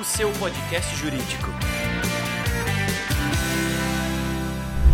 [0.00, 1.50] O seu podcast jurídico.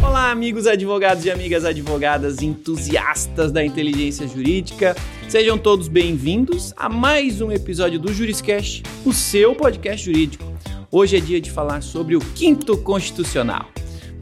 [0.02, 4.96] Olá, amigos advogados e amigas advogadas entusiastas da inteligência jurídica.
[5.28, 10.50] Sejam todos bem-vindos a mais um episódio do Juriscast, o seu podcast jurídico.
[10.90, 13.66] Hoje é dia de falar sobre o quinto constitucional.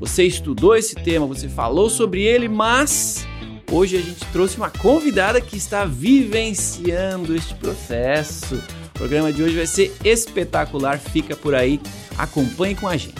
[0.00, 3.24] Você estudou esse tema, você falou sobre ele, mas
[3.70, 8.60] hoje a gente trouxe uma convidada que está vivenciando este processo.
[9.00, 11.80] Programa de hoje vai ser espetacular, fica por aí,
[12.18, 13.14] acompanhe com a gente.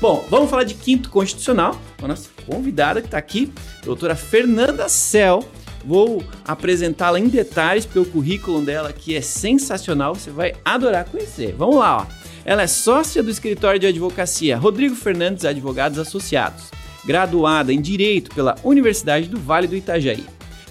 [0.00, 1.78] Bom, vamos falar de quinto constitucional.
[2.00, 3.52] A nossa convidada que está aqui,
[3.84, 5.44] doutora Fernanda Cel,
[5.84, 11.54] Vou apresentá-la em detalhes, porque o currículo dela aqui é sensacional, você vai adorar conhecer.
[11.56, 12.06] Vamos lá, ó.
[12.44, 16.64] Ela é sócia do escritório de advocacia Rodrigo Fernandes Advogados Associados,
[17.04, 20.24] graduada em Direito pela Universidade do Vale do Itajaí,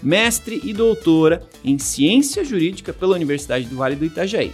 [0.08, 4.54] mestre e doutora em Ciência Jurídica pela Universidade do Vale do Itajaí,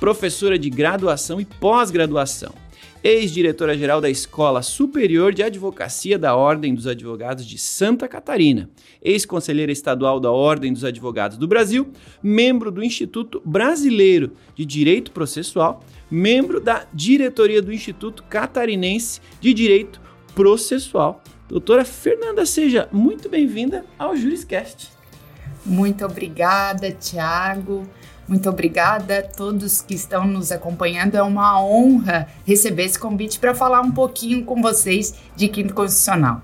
[0.00, 2.54] professora de graduação e pós-graduação,
[3.02, 8.70] ex-diretora-geral da Escola Superior de Advocacia da Ordem dos Advogados de Santa Catarina,
[9.02, 11.86] ex-conselheira estadual da Ordem dos Advogados do Brasil,
[12.22, 20.00] membro do Instituto Brasileiro de Direito Processual, membro da diretoria do Instituto Catarinense de Direito
[20.34, 21.22] Processual.
[21.46, 24.93] Doutora Fernanda, seja muito bem-vinda ao Juriscast.
[25.64, 27.88] Muito obrigada, Tiago.
[28.26, 31.14] Muito obrigada a todos que estão nos acompanhando.
[31.14, 36.42] É uma honra receber esse convite para falar um pouquinho com vocês de Quinto Constitucional.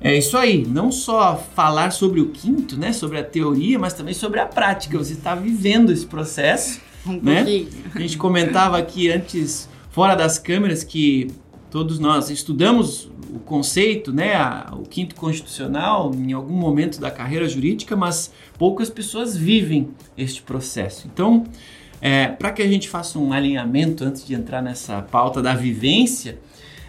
[0.00, 4.14] É isso aí, não só falar sobre o quinto, né, sobre a teoria, mas também
[4.14, 4.96] sobre a prática.
[4.96, 7.44] Você está vivendo esse processo, um né?
[7.92, 11.32] A gente comentava aqui antes, fora das câmeras, que
[11.68, 17.48] todos nós estudamos o conceito, né, a, o quinto constitucional em algum momento da carreira
[17.48, 21.08] jurídica, mas poucas pessoas vivem este processo.
[21.12, 21.44] Então,
[22.00, 26.38] é, para que a gente faça um alinhamento antes de entrar nessa pauta da vivência,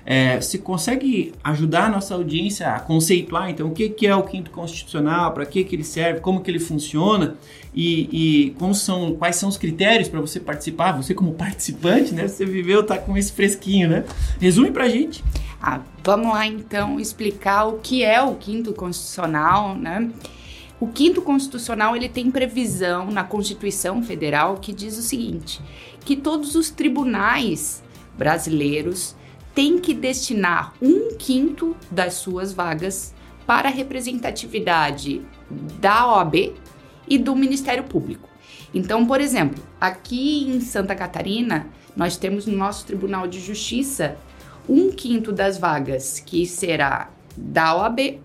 [0.05, 4.23] é, você consegue ajudar a nossa audiência a conceituar, então, o que, que é o
[4.23, 7.35] quinto constitucional, para que, que ele serve, como que ele funciona
[7.75, 12.27] e, e são, quais são os critérios para você participar, você como participante, né?
[12.27, 14.03] Você viveu, tá com esse fresquinho, né?
[14.39, 15.23] Resume para a gente.
[15.61, 20.09] Ah, vamos lá, então, explicar o que é o quinto constitucional, né?
[20.79, 25.61] O quinto constitucional ele tem previsão na Constituição Federal que diz o seguinte:
[26.05, 27.83] que todos os tribunais
[28.17, 29.15] brasileiros
[29.53, 33.13] tem que destinar um quinto das suas vagas
[33.45, 35.21] para a representatividade
[35.81, 36.53] da OAB
[37.09, 38.29] e do Ministério Público.
[38.73, 44.17] Então, por exemplo, aqui em Santa Catarina, nós temos no nosso Tribunal de Justiça
[44.67, 48.19] um quinto das vagas que será da OAB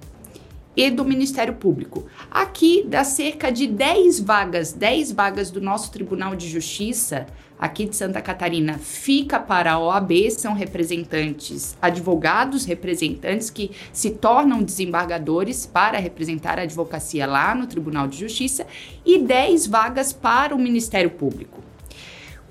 [0.76, 2.06] e do Ministério Público.
[2.30, 7.26] Aqui dá cerca de 10 vagas, 10 vagas do nosso Tribunal de Justiça
[7.58, 14.62] aqui de Santa Catarina fica para a OAB, são representantes, advogados representantes que se tornam
[14.62, 18.66] desembargadores para representar a advocacia lá no Tribunal de Justiça
[19.04, 21.62] e 10 vagas para o Ministério Público.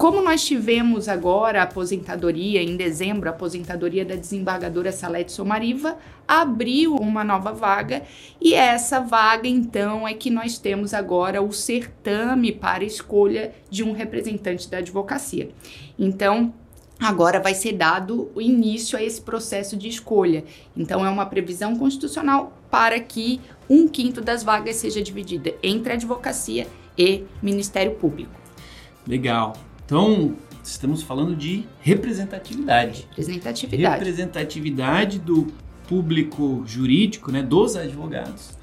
[0.03, 6.94] Como nós tivemos agora a aposentadoria, em dezembro, a aposentadoria da desembargadora Salete Somariva, abriu
[6.95, 8.04] uma nova vaga
[8.42, 13.94] e essa vaga, então, é que nós temos agora o certame para escolha de um
[13.94, 15.51] representante da advocacia.
[15.98, 16.54] Então,
[17.00, 20.44] agora vai ser dado o início a esse processo de escolha.
[20.75, 23.39] Então, é uma previsão constitucional para que
[23.69, 26.68] um quinto das vagas seja dividida entre advocacia
[26.98, 28.33] e Ministério Público.
[29.07, 29.54] Legal.
[29.85, 33.07] Então, estamos falando de representatividade.
[33.09, 34.00] Representatividade.
[34.00, 35.47] Representatividade do
[35.88, 38.57] público jurídico, né, dos advogados,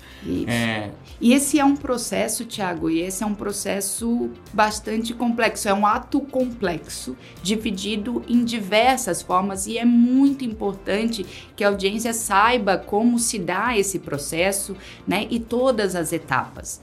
[0.46, 0.90] É...
[1.20, 5.86] E esse é um processo, Tiago, e esse é um processo bastante complexo, é um
[5.86, 11.24] ato complexo, dividido em diversas formas, e é muito importante
[11.54, 14.76] que a audiência saiba como se dá esse processo
[15.06, 16.80] né, e todas as etapas.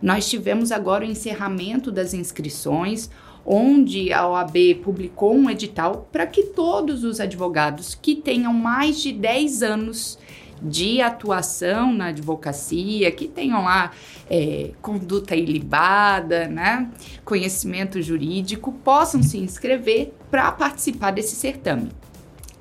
[0.00, 3.10] Nós tivemos agora o encerramento das inscrições,
[3.52, 9.10] onde a OAB publicou um edital para que todos os advogados que tenham mais de
[9.10, 10.16] 10 anos
[10.62, 13.90] de atuação na advocacia, que tenham lá
[14.30, 16.88] é, conduta ilibada, né,
[17.24, 21.88] conhecimento jurídico, possam se inscrever para participar desse certame.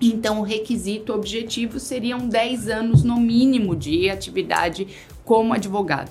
[0.02, 4.88] Então, o requisito objetivo seriam 10 anos no mínimo de atividade
[5.24, 6.10] como advogado.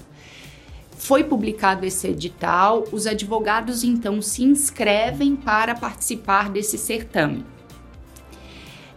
[0.99, 7.47] Foi publicado esse edital, os advogados então se inscrevem para participar desse certame.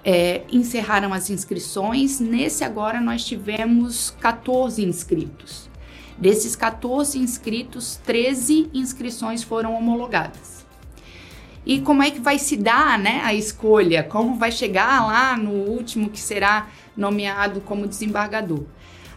[0.04, 5.70] É, encerraram as inscrições, nesse agora nós tivemos 14 inscritos.
[6.18, 10.66] Desses 14 inscritos, 13 inscrições foram homologadas.
[11.64, 14.04] E como é que vai se dar né, a escolha?
[14.04, 16.68] Como vai chegar lá no último que será
[16.98, 18.66] nomeado como desembargador?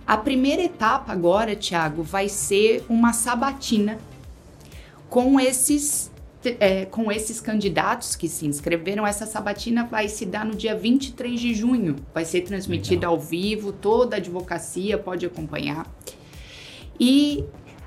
[0.06, 3.98] A primeira etapa agora, Tiago, vai ser uma sabatina
[5.08, 6.12] com esses
[6.60, 11.40] é, com esses candidatos que se inscreveram, essa sabatina vai se dar no dia 23
[11.40, 11.96] de junho.
[12.12, 15.86] Vai ser transmitida ao vivo, toda a advocacia pode acompanhar.
[17.00, 17.44] E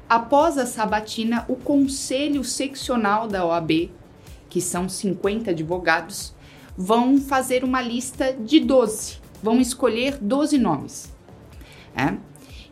[0.09, 3.91] após a sabatina, o conselho seccional da OAB,
[4.49, 6.33] que são 50 advogados,
[6.75, 9.17] vão fazer uma lista de 12.
[9.43, 11.16] Vão escolher 12 nomes.
[11.97, 12.15] É?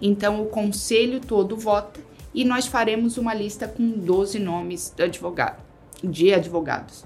[0.02, 2.00] Então, o conselho todo vota
[2.34, 5.64] e nós faremos uma lista com 12 nomes de, advogado,
[6.04, 7.06] de advogados.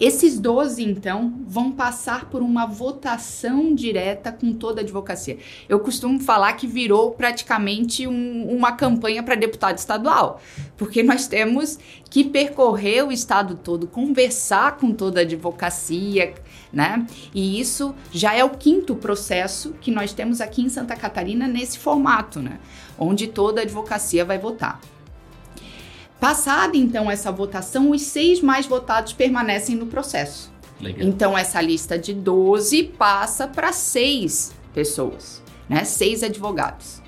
[0.00, 5.38] Esses 12, então, vão passar por uma votação direta com toda a advocacia.
[5.68, 10.40] Eu costumo falar que virou praticamente um, uma campanha para deputado estadual,
[10.76, 11.78] porque nós temos
[12.10, 16.34] que percorrer o estado todo, conversar com toda a advocacia,
[16.74, 17.06] né?
[17.32, 21.78] E isso já é o quinto processo que nós temos aqui em Santa Catarina nesse
[21.78, 22.58] formato, né?
[22.98, 24.80] Onde toda a advocacia vai votar.
[26.18, 30.52] Passada então essa votação, os seis mais votados permanecem no processo.
[30.80, 31.06] Legal.
[31.06, 35.84] Então essa lista de 12 passa para seis pessoas, né?
[35.84, 37.02] Seis advogados.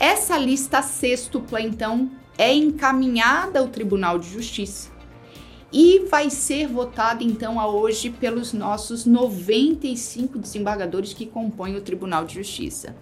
[0.00, 2.08] Essa lista sextupla, então,
[2.38, 4.97] é encaminhada ao Tribunal de Justiça
[5.72, 12.24] e vai ser votada, então, a hoje pelos nossos 95 desembargadores que compõem o Tribunal
[12.24, 12.96] de Justiça.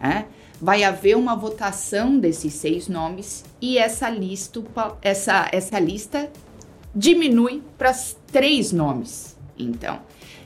[0.00, 0.26] É?
[0.60, 4.08] vai haver uma votação desses seis nomes e essa
[5.02, 6.30] essa, essa lista
[6.94, 7.92] diminui para
[8.32, 9.36] três nomes.
[9.58, 10.00] Então,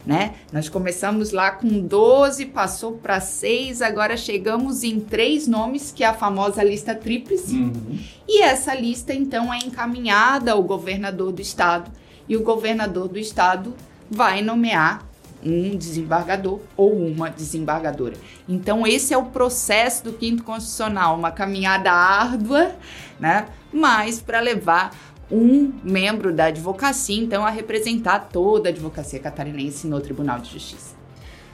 [0.05, 0.35] né?
[0.53, 6.07] Nós começamos lá com 12, passou para 6, agora chegamos em três nomes, que é
[6.07, 7.57] a famosa lista tríplice.
[7.57, 7.99] Uhum.
[8.27, 11.91] E essa lista, então, é encaminhada ao governador do estado.
[12.29, 13.75] E o governador do estado
[14.11, 15.07] vai nomear
[15.45, 18.15] um desembargador ou uma desembargadora.
[18.49, 22.75] Então, esse é o processo do quinto constitucional, uma caminhada árdua,
[23.19, 23.47] né?
[23.73, 24.95] Mas para levar
[25.31, 30.97] um membro da advocacia, então, a representar toda a advocacia catarinense no Tribunal de Justiça.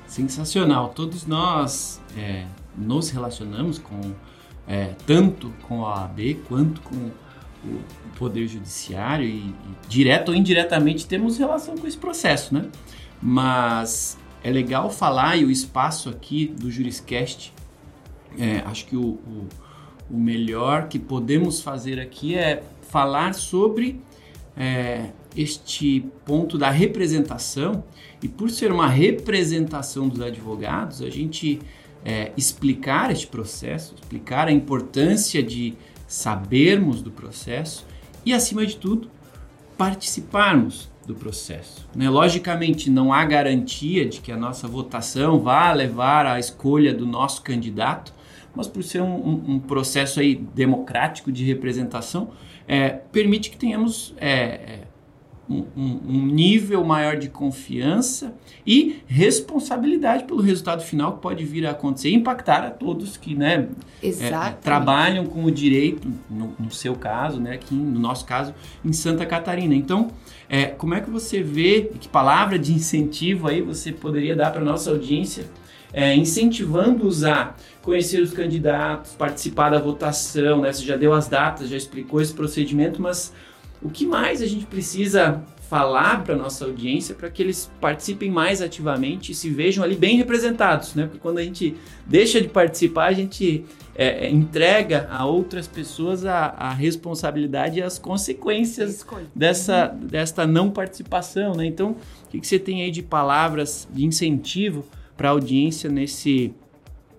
[0.07, 0.91] Sensacional.
[0.91, 2.47] Todos nós é,
[2.77, 4.01] nos relacionamos com
[4.67, 7.11] é, tanto com a OAB quanto com
[7.65, 7.81] o
[8.19, 9.55] Poder Judiciário e, e
[9.89, 12.67] direto ou indiretamente temos relação com esse processo, né?
[13.21, 17.53] Mas é legal falar e o espaço aqui do Juriscast,
[18.39, 19.49] é, acho que o, o,
[20.11, 24.01] o, melhor que podemos fazer aqui é falar sobre
[24.57, 27.85] é, este ponto da representação
[28.23, 31.61] e por ser uma representação dos advogados, a gente
[32.05, 35.75] é, explicar este processo, explicar a importância de
[36.07, 37.85] sabermos do processo
[38.25, 39.11] e, acima de tudo,
[39.77, 41.87] participarmos do processo.
[41.95, 42.09] Né?
[42.09, 47.43] Logicamente, não há garantia de que a nossa votação vá levar à escolha do nosso
[47.43, 48.13] candidato,
[48.55, 52.31] mas por ser um, um, um processo aí democrático de representação,
[52.67, 54.81] é, permite que tenhamos é,
[55.49, 58.35] um, um, nível maior de confiança
[58.67, 63.35] e responsabilidade pelo resultado final que pode vir a acontecer e impactar a todos que
[63.35, 63.69] né,
[64.03, 68.53] é, trabalham com o direito, no, no, seu caso, né, aqui no nosso caso,
[68.85, 69.75] em Santa Catarina.
[69.75, 70.09] Então,
[70.49, 74.63] é, como é que você vê, que palavra de incentivo aí você poderia dar para
[74.63, 75.45] a nossa audiência,
[75.93, 77.55] é, incentivando-os a
[77.87, 80.73] conhecer os candidatos, participar da votação, né?
[80.73, 83.33] Você já deu as datas, já explicou esse procedimento, mas
[83.81, 85.41] o que mais a gente precisa
[85.71, 90.17] falar para nossa audiência para que eles participem mais ativamente e se vejam ali bem
[90.17, 91.05] representados, né?
[91.05, 93.65] Porque quando a gente deixa de participar, a gente
[93.95, 100.71] é, é entrega a outras pessoas a, a, responsabilidade e as consequências dessa desta não
[100.71, 101.65] participação, né?
[101.65, 101.93] Então,
[102.25, 104.85] o que, que você tem aí de palavras de incentivo
[105.17, 106.53] para a audiência nesse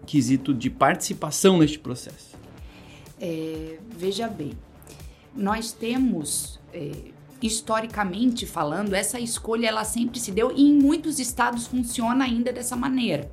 [0.08, 2.36] quesito de participação neste processo?
[3.20, 4.54] É, veja bem,
[5.36, 6.92] nós temos é,
[7.42, 12.76] historicamente falando, essa escolha ela sempre se deu e em muitos estados funciona ainda dessa
[12.76, 13.30] maneira.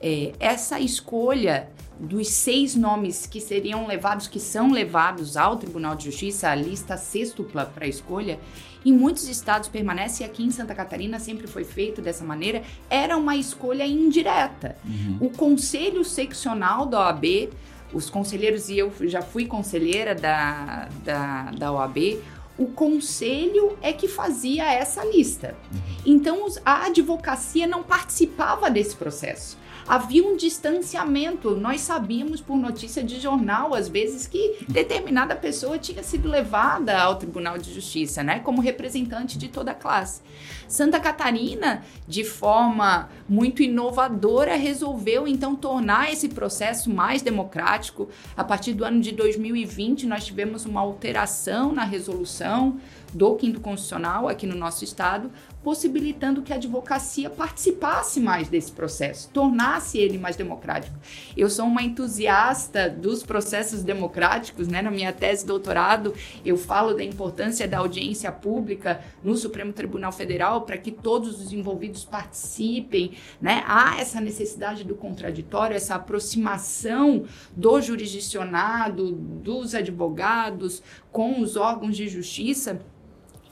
[0.00, 1.70] É, essa escolha
[2.02, 6.96] dos seis nomes que seriam levados, que são levados ao Tribunal de Justiça, a lista
[6.96, 8.40] sextupla para escolha,
[8.84, 13.16] em muitos estados permanece e aqui em Santa Catarina sempre foi feito dessa maneira, era
[13.16, 14.76] uma escolha indireta.
[14.84, 15.18] Uhum.
[15.20, 17.50] O Conselho Seccional da OAB,
[17.92, 22.18] os conselheiros, e eu já fui conselheira da, da, da OAB,
[22.58, 25.54] o conselho é que fazia essa lista.
[25.72, 25.80] Uhum.
[26.04, 31.56] Então a advocacia não participava desse processo havia um distanciamento.
[31.56, 37.16] Nós sabíamos por notícia de jornal, às vezes, que determinada pessoa tinha sido levada ao
[37.16, 40.20] Tribunal de Justiça, né, como representante de toda a classe.
[40.68, 48.08] Santa Catarina, de forma muito inovadora, resolveu então tornar esse processo mais democrático.
[48.34, 52.80] A partir do ano de 2020, nós tivemos uma alteração na resolução
[53.12, 55.30] do Quinto Constitucional aqui no nosso estado,
[55.62, 60.96] possibilitando que a advocacia participasse mais desse processo, tornasse ele mais democrático.
[61.36, 64.82] Eu sou uma entusiasta dos processos democráticos, né?
[64.82, 66.14] Na minha tese de doutorado,
[66.44, 71.52] eu falo da importância da audiência pública no Supremo Tribunal Federal para que todos os
[71.52, 73.62] envolvidos participem, né?
[73.66, 77.24] Há essa necessidade do contraditório, essa aproximação
[77.56, 82.80] do jurisdicionado, dos advogados com os órgãos de justiça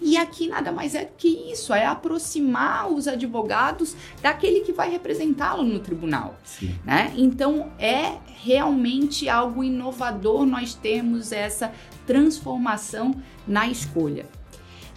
[0.00, 5.62] e aqui nada mais é que isso, é aproximar os advogados daquele que vai representá-lo
[5.62, 6.38] no tribunal.
[6.84, 7.12] Né?
[7.16, 11.72] Então é realmente algo inovador nós temos essa
[12.06, 13.14] transformação
[13.46, 14.26] na escolha.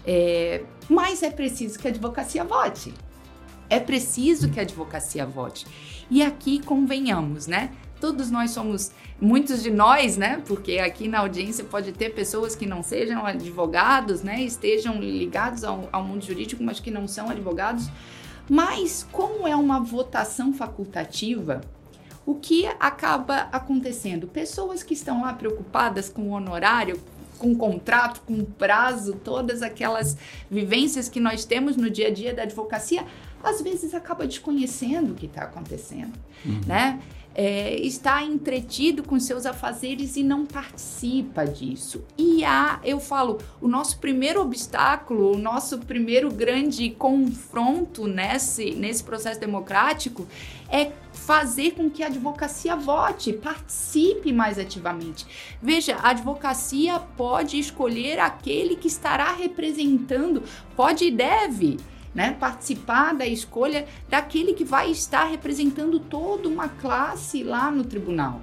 [0.06, 2.94] É, mas é preciso que a advocacia vote.
[3.70, 5.66] É preciso que a advocacia vote.
[6.10, 7.72] E aqui convenhamos, né?
[8.04, 10.42] Todos nós somos, muitos de nós, né?
[10.46, 14.42] Porque aqui na audiência pode ter pessoas que não sejam advogados, né?
[14.42, 17.90] Estejam ligados ao, ao mundo jurídico, mas que não são advogados.
[18.50, 21.62] Mas como é uma votação facultativa,
[22.26, 24.28] o que acaba acontecendo?
[24.28, 27.00] Pessoas que estão lá preocupadas com o honorário,
[27.40, 30.18] com contrato, com prazo, todas aquelas
[30.52, 33.06] vivências que nós temos no dia a dia da advocacia,
[33.42, 36.14] às vezes acaba desconhecendo o que está acontecendo,
[36.46, 36.60] uhum.
[36.68, 37.00] né?
[37.36, 42.04] É, está entretido com seus afazeres e não participa disso.
[42.18, 49.04] E há, eu falo, o nosso primeiro obstáculo, o nosso primeiro grande confronto nesse, nesse
[49.04, 50.28] processo democrático
[50.70, 55.26] é fazer com que a advocacia vote, participe mais ativamente.
[55.62, 60.44] Veja, a advocacia pode escolher aquele que estará representando,
[60.76, 61.78] pode e deve
[62.14, 68.42] né, participar da escolha daquele que vai estar representando toda uma classe lá no tribunal.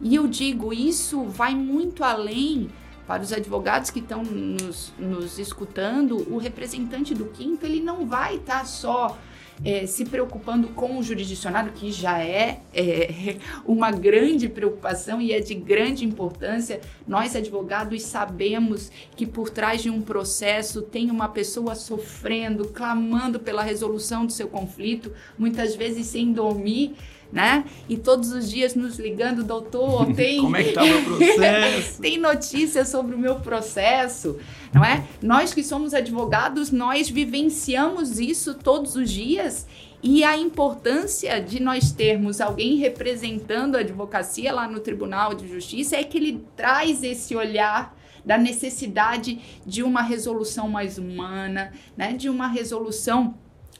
[0.00, 2.70] E eu digo, isso vai muito além
[3.06, 8.36] para os advogados que estão nos, nos escutando, o representante do quinto ele não vai
[8.36, 9.16] estar só
[9.64, 13.36] é, se preocupando com o jurisdicionado, que já é, é,
[13.66, 16.80] uma grande preocupação e é de grande importância.
[17.06, 23.62] Nós, advogados, sabemos que por trás de um processo tem uma pessoa sofrendo, clamando pela
[23.62, 26.94] resolução do seu conflito, muitas vezes sem dormir
[27.32, 27.64] né?
[27.88, 30.40] E todos os dias nos ligando, doutor, tem.
[30.40, 32.00] Como é que tá o meu processo?
[32.02, 34.38] tem notícias sobre o meu processo,
[34.72, 35.04] não é?
[35.22, 39.66] Nós que somos advogados, nós vivenciamos isso todos os dias.
[40.00, 45.96] E a importância de nós termos alguém representando a advocacia lá no Tribunal de Justiça
[45.96, 52.12] é que ele traz esse olhar da necessidade de uma resolução mais humana, né?
[52.12, 53.34] De uma resolução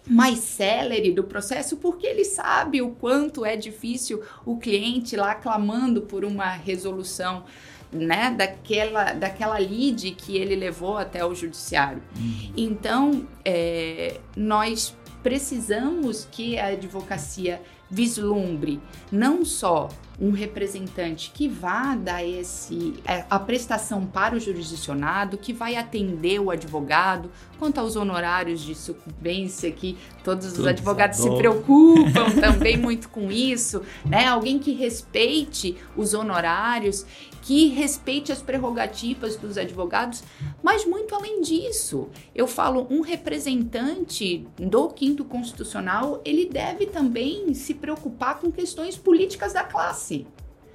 [0.09, 6.03] mais célere do processo, porque ele sabe o quanto é difícil o cliente lá clamando
[6.03, 7.45] por uma resolução
[7.93, 12.03] né, daquela, daquela lead que ele levou até o judiciário.
[12.17, 12.53] Uhum.
[12.57, 17.61] Então, é, nós precisamos que a advocacia
[17.91, 19.89] vislumbre não só
[20.21, 26.41] um representante que vá dar esse, é, a prestação para o jurisdicionado, que vai atender
[26.41, 31.37] o advogado, quanto aos honorários de sucumbência, que todos os advogados adoram.
[31.37, 34.27] se preocupam também muito com isso, né?
[34.27, 37.07] Alguém que respeite os honorários,
[37.49, 40.23] que respeite as prerrogativas dos advogados,
[40.63, 47.73] mas muito além disso, eu falo, um representante do quinto constitucional, ele deve também se
[47.73, 50.08] preocupar com questões políticas da classe.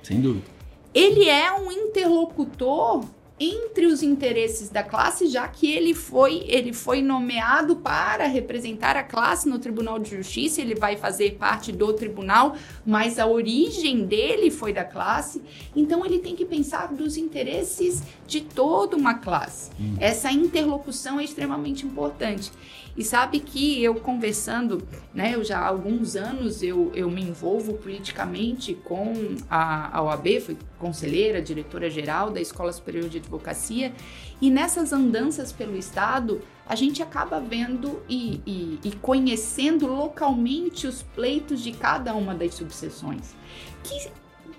[0.01, 0.45] Sem dúvida.
[0.93, 3.03] Ele é um interlocutor
[3.39, 9.03] entre os interesses da classe, já que ele foi, ele foi nomeado para representar a
[9.03, 14.51] classe no Tribunal de Justiça, ele vai fazer parte do tribunal, mas a origem dele
[14.51, 15.41] foi da classe,
[15.75, 19.71] então ele tem que pensar dos interesses de toda uma classe.
[19.79, 19.95] Hum.
[19.99, 22.51] Essa interlocução é extremamente importante.
[22.95, 27.73] E sabe que eu conversando, né, eu já há alguns anos eu, eu me envolvo
[27.73, 29.13] politicamente com
[29.49, 33.93] a, a OAB, fui conselheira, diretora-geral da Escola Superior de Advocacia,
[34.39, 41.01] e nessas andanças pelo Estado, a gente acaba vendo e, e, e conhecendo localmente os
[41.01, 43.33] pleitos de cada uma das subseções,
[43.83, 44.11] que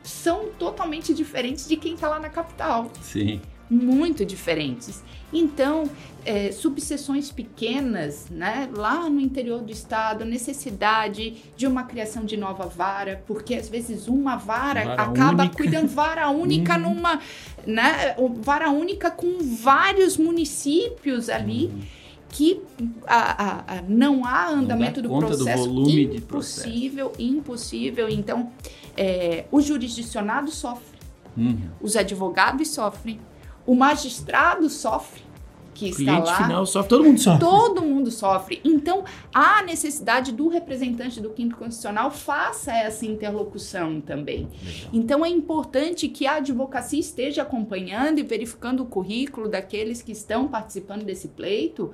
[0.02, 2.90] são totalmente diferentes de quem está lá na capital.
[3.00, 3.40] Sim
[3.74, 5.02] muito diferentes.
[5.32, 5.90] Então,
[6.24, 12.66] é, subseções pequenas, né, lá no interior do estado, necessidade de uma criação de nova
[12.66, 15.56] vara, porque às vezes uma vara, vara acaba única.
[15.56, 16.94] cuidando vara única uhum.
[16.94, 17.20] numa,
[17.66, 21.66] né, vara única com vários municípios ali.
[21.66, 21.80] Uhum.
[22.28, 22.60] Que
[23.06, 25.68] a, a, a, não há andamento não do processo.
[25.68, 27.22] Do impossível, processo.
[27.22, 28.08] impossível.
[28.08, 28.50] Então,
[28.96, 30.98] é, o jurisdicionado sofre,
[31.36, 31.68] uhum.
[31.80, 33.20] os advogados sofrem,
[33.66, 35.24] o magistrado sofre
[35.74, 36.36] que está cliente lá.
[36.36, 37.40] final sofre, todo mundo sofre.
[37.40, 38.60] Todo mundo sofre.
[38.64, 39.04] Então,
[39.34, 44.48] há necessidade do representante do quinto constitucional faça essa interlocução também.
[44.64, 44.90] Legal.
[44.92, 50.46] Então, é importante que a advocacia esteja acompanhando e verificando o currículo daqueles que estão
[50.48, 51.90] participando desse pleito,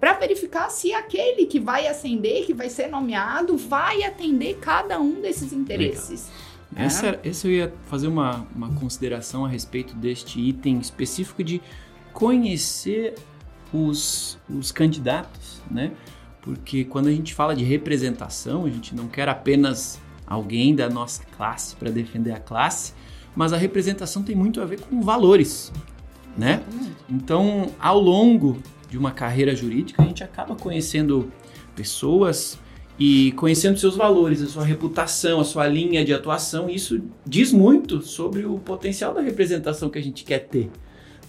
[0.00, 5.20] para verificar se aquele que vai ascender, que vai ser nomeado, vai atender cada um
[5.20, 6.28] desses interesses.
[6.28, 6.47] Legal.
[6.76, 6.84] É.
[6.84, 11.60] Essa, essa eu ia fazer uma, uma consideração a respeito deste item específico de
[12.12, 13.14] conhecer
[13.72, 15.92] os, os candidatos, né?
[16.42, 21.22] Porque quando a gente fala de representação, a gente não quer apenas alguém da nossa
[21.36, 22.92] classe para defender a classe,
[23.34, 25.72] mas a representação tem muito a ver com valores,
[26.36, 26.62] né?
[27.08, 31.30] Então, ao longo de uma carreira jurídica, a gente acaba conhecendo
[31.74, 32.58] pessoas
[32.98, 38.02] e conhecendo seus valores, a sua reputação, a sua linha de atuação, isso diz muito
[38.02, 40.68] sobre o potencial da representação que a gente quer ter.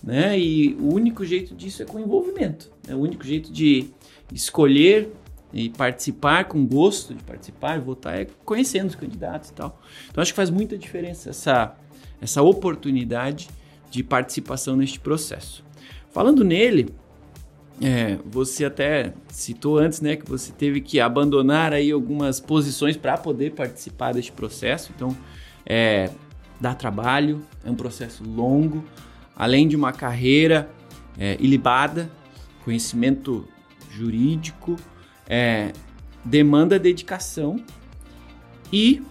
[0.03, 0.39] Né?
[0.39, 2.71] E o único jeito disso é com envolvimento.
[2.87, 2.95] Né?
[2.95, 3.87] O único jeito de
[4.33, 5.11] escolher
[5.53, 9.79] e participar com gosto de participar, votar, é conhecendo os candidatos e tal.
[10.09, 11.75] Então acho que faz muita diferença essa,
[12.19, 13.47] essa oportunidade
[13.91, 15.63] de participação neste processo.
[16.11, 16.89] Falando nele,
[17.81, 23.17] é, você até citou antes, né, que você teve que abandonar aí algumas posições para
[23.17, 24.91] poder participar deste processo.
[24.95, 25.15] Então,
[25.65, 26.09] é,
[26.59, 28.83] dá trabalho, é um processo longo,
[29.35, 30.69] além de uma carreira
[31.17, 32.11] é, ilibada,
[32.65, 33.47] conhecimento
[33.89, 34.75] jurídico,
[35.27, 35.71] é,
[36.23, 37.63] demanda dedicação
[38.73, 39.01] e,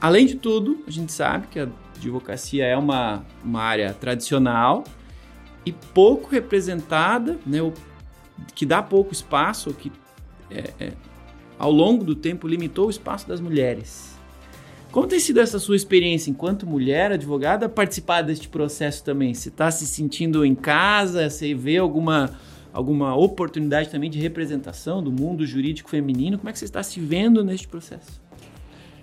[0.00, 4.82] além de tudo, a gente sabe que a advocacia é uma, uma área tradicional
[5.64, 7.58] e pouco representada, né,
[8.54, 9.92] que dá pouco espaço, que
[10.50, 10.92] é, é,
[11.58, 14.12] ao longo do tempo limitou o espaço das mulheres.
[14.90, 19.32] Como tem sido essa sua experiência enquanto mulher advogada participar deste processo também?
[19.32, 21.30] Você está se sentindo em casa?
[21.30, 22.38] Você vê alguma,
[22.72, 26.36] alguma oportunidade também de representação do mundo jurídico feminino?
[26.36, 28.21] Como é que você está se vendo neste processo?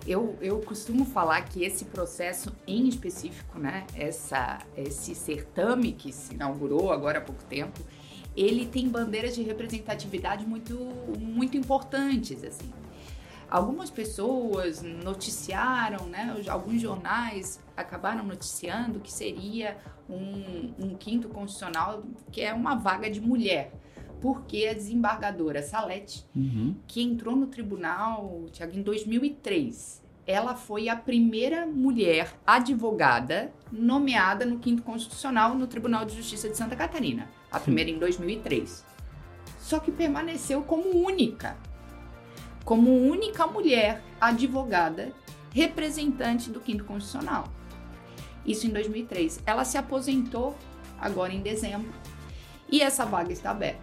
[0.09, 6.33] Eu, eu costumo falar que esse processo em específico, né, essa, esse certame que se
[6.33, 7.79] inaugurou agora há pouco tempo,
[8.35, 10.73] ele tem bandeiras de representatividade muito,
[11.19, 12.73] muito importantes, assim.
[13.47, 19.77] Algumas pessoas noticiaram, né, alguns jornais acabaram noticiando que seria
[20.09, 23.71] um, um quinto constitucional que é uma vaga de mulher
[24.21, 26.75] porque a desembargadora Salete, uhum.
[26.87, 29.98] que entrou no tribunal, Tiago, em 2003,
[30.29, 36.55] ela foi a primeira mulher advogada nomeada no quinto constitucional no Tribunal de Justiça de
[36.55, 37.27] Santa Catarina.
[37.51, 38.85] A primeira em 2003.
[39.59, 41.57] Só que permaneceu como única,
[42.63, 45.11] como única mulher advogada
[45.51, 47.45] representante do quinto constitucional.
[48.45, 49.41] Isso em 2003.
[49.47, 50.55] Ela se aposentou
[51.01, 51.91] agora em dezembro
[52.71, 53.81] e essa vaga está aberta.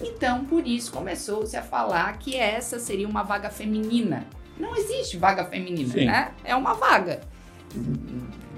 [0.00, 4.26] Então, por isso começou-se a falar que essa seria uma vaga feminina.
[4.60, 6.06] Não existe vaga feminina, Sim.
[6.06, 6.32] né?
[6.44, 7.20] É uma vaga.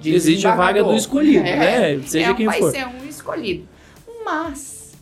[0.05, 2.03] Existe a vaga do escolhido, é, né?
[2.07, 2.73] Seja é, quem vai for.
[2.73, 3.69] Vai ser um escolhido.
[4.25, 4.93] Mas,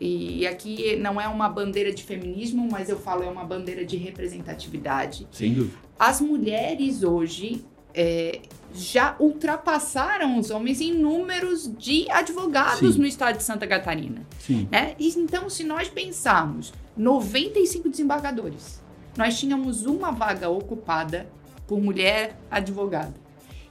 [0.00, 3.96] e aqui não é uma bandeira de feminismo, mas eu falo é uma bandeira de
[3.96, 5.26] representatividade.
[5.30, 5.76] Sem dúvida.
[5.98, 8.40] As mulheres hoje é,
[8.74, 13.00] já ultrapassaram os homens em números de advogados Sim.
[13.00, 14.26] no estado de Santa Catarina.
[14.38, 14.68] Sim.
[14.70, 14.94] Né?
[14.98, 18.81] Então, se nós pensarmos 95 desembargadores,
[19.16, 21.28] nós tínhamos uma vaga ocupada
[21.66, 23.14] por mulher advogada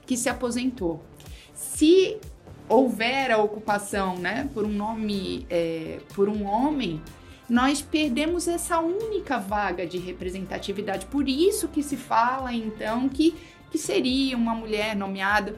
[0.06, 1.02] que se aposentou.
[1.54, 2.18] Se
[2.68, 7.00] houver a ocupação, né, por um nome, é, por um homem,
[7.48, 11.06] nós perdemos essa única vaga de representatividade.
[11.06, 13.34] Por isso que se fala então que
[13.72, 15.56] que seria uma mulher nomeada.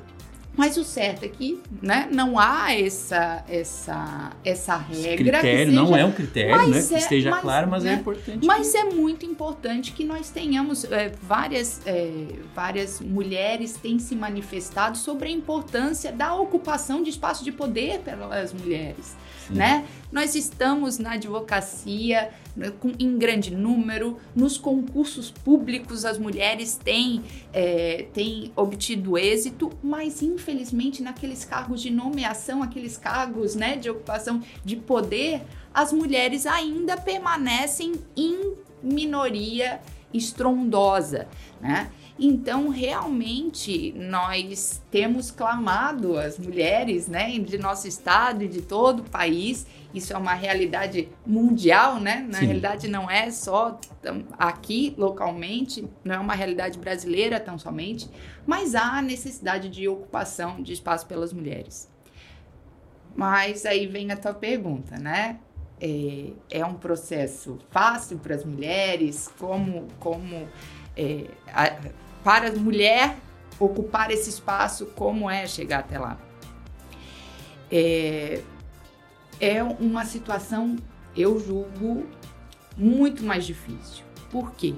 [0.56, 5.40] Mas o certo é que né, não há essa, essa, essa regra.
[5.40, 6.78] Critério, seja, não é um critério, né?
[6.78, 8.46] É, que esteja mas, claro, mas é né, é importante.
[8.46, 8.78] Mas que...
[8.78, 15.28] é muito importante que nós tenhamos é, várias, é, várias mulheres têm se manifestado sobre
[15.28, 19.16] a importância da ocupação de espaço de poder pelas mulheres
[19.50, 19.86] né?
[20.10, 28.06] Nós estamos na advocacia né, em grande número, nos concursos públicos as mulheres têm, é,
[28.12, 34.76] têm obtido êxito, mas infelizmente naqueles cargos de nomeação, aqueles cargos né, de ocupação de
[34.76, 39.80] poder, as mulheres ainda permanecem em minoria
[40.14, 41.28] estrondosa,
[41.60, 41.90] né?
[42.16, 49.10] Então, realmente, nós temos clamado as mulheres, né, de nosso estado e de todo o
[49.10, 49.66] país.
[49.92, 52.24] Isso é uma realidade mundial, né?
[52.28, 52.46] Na Sim.
[52.46, 53.80] realidade, não é só
[54.38, 58.08] aqui localmente, não é uma realidade brasileira tão somente,
[58.46, 61.90] mas há necessidade de ocupação de espaço pelas mulheres.
[63.16, 65.40] Mas aí vem a tua pergunta, né?
[65.86, 69.30] É, é um processo fácil para as mulheres?
[69.38, 70.48] Como, como
[70.96, 71.76] é, a,
[72.24, 73.18] para a mulher
[73.60, 76.18] ocupar esse espaço, como é chegar até lá?
[77.70, 78.40] É,
[79.38, 80.76] é uma situação,
[81.14, 82.06] eu julgo,
[82.78, 84.04] muito mais difícil.
[84.30, 84.74] Por quê?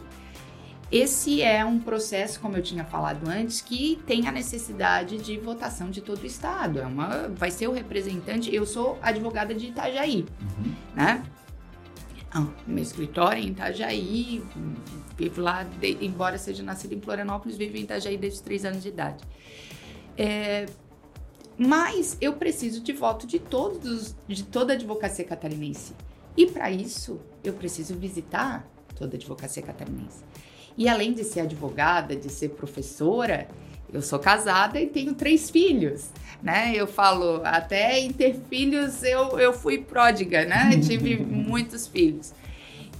[0.91, 5.91] Esse é um processo, como eu tinha falado antes, que tem a necessidade de votação
[5.91, 6.79] de todo o estado.
[6.79, 8.55] É uma, vai ser o representante.
[8.55, 10.75] Eu sou advogada de Itajaí, uhum.
[10.95, 11.25] né?
[12.31, 14.43] Ah, meu escritório é em Itajaí,
[15.17, 18.89] vivo lá, de, embora seja nascido em Florianópolis, vivo em Itajaí desde três anos de
[18.89, 19.25] idade.
[20.17, 20.67] É,
[21.59, 25.95] mas eu preciso de voto de todos, de toda a advocacia catarinense.
[26.37, 30.23] E para isso, eu preciso visitar toda a advocacia catarinense.
[30.77, 33.49] E além de ser advogada, de ser professora,
[33.93, 36.11] eu sou casada e tenho três filhos,
[36.43, 36.73] né?
[36.75, 40.71] Eu falo, até em ter filhos eu, eu fui pródiga, né?
[40.85, 42.33] Tive muitos filhos.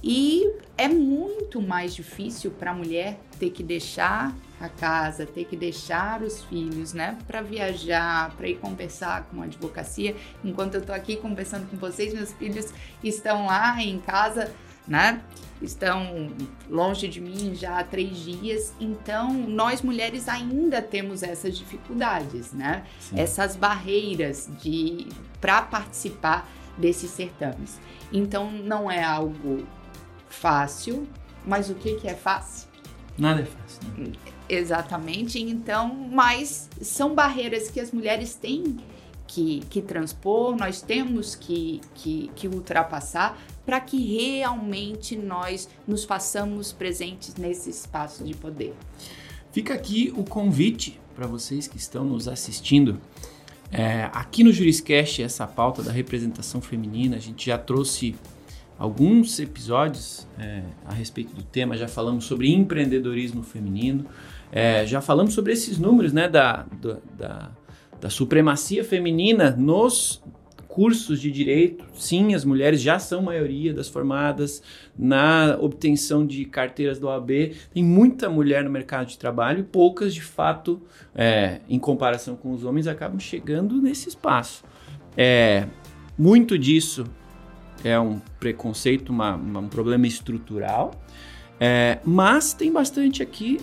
[0.03, 5.55] E é muito mais difícil para a mulher ter que deixar a casa, ter que
[5.55, 10.15] deixar os filhos, né, para viajar, para ir conversar com a advocacia.
[10.43, 12.67] Enquanto eu estou aqui conversando com vocês, meus filhos
[13.03, 14.51] estão lá em casa
[14.87, 15.21] né?
[15.61, 16.29] Estão
[16.69, 22.85] longe de mim já há três dias, então nós mulheres ainda temos essas dificuldades, né?
[22.99, 23.19] Sim.
[23.19, 25.07] Essas barreiras de
[25.41, 27.79] para participar desses certames.
[28.13, 29.65] Então não é algo
[30.29, 31.07] fácil,
[31.45, 32.67] mas o que, que é fácil?
[33.17, 33.81] Nada é fácil.
[33.97, 34.11] Né?
[34.47, 35.41] Exatamente.
[35.41, 38.77] Então, mas são barreiras que as mulheres têm
[39.25, 43.37] que, que transpor, nós temos que, que, que ultrapassar
[43.67, 48.73] para que realmente nós nos façamos presentes nesse espaço de poder.
[49.51, 52.97] Fica aqui o convite para vocês que estão nos assistindo.
[53.69, 58.15] É, aqui no Juriscast, essa pauta da representação feminina, a gente já trouxe
[58.79, 64.05] alguns episódios é, a respeito do tema, já falamos sobre empreendedorismo feminino,
[64.49, 67.51] é, já falamos sobre esses números né, da, da, da
[67.99, 70.21] da supremacia feminina nos
[70.77, 71.83] cursos de direito.
[71.95, 74.61] Sim, as mulheres já são maioria das formadas
[74.95, 77.55] na obtenção de carteiras do OAB.
[77.73, 80.79] Tem muita mulher no mercado de trabalho e poucas, de fato,
[81.15, 84.63] é, em comparação com os homens, acabam chegando nesse espaço.
[85.17, 85.65] É,
[86.15, 87.05] muito disso
[87.83, 90.91] é um preconceito, uma, uma, um problema estrutural,
[91.59, 93.59] é, mas tem bastante aqui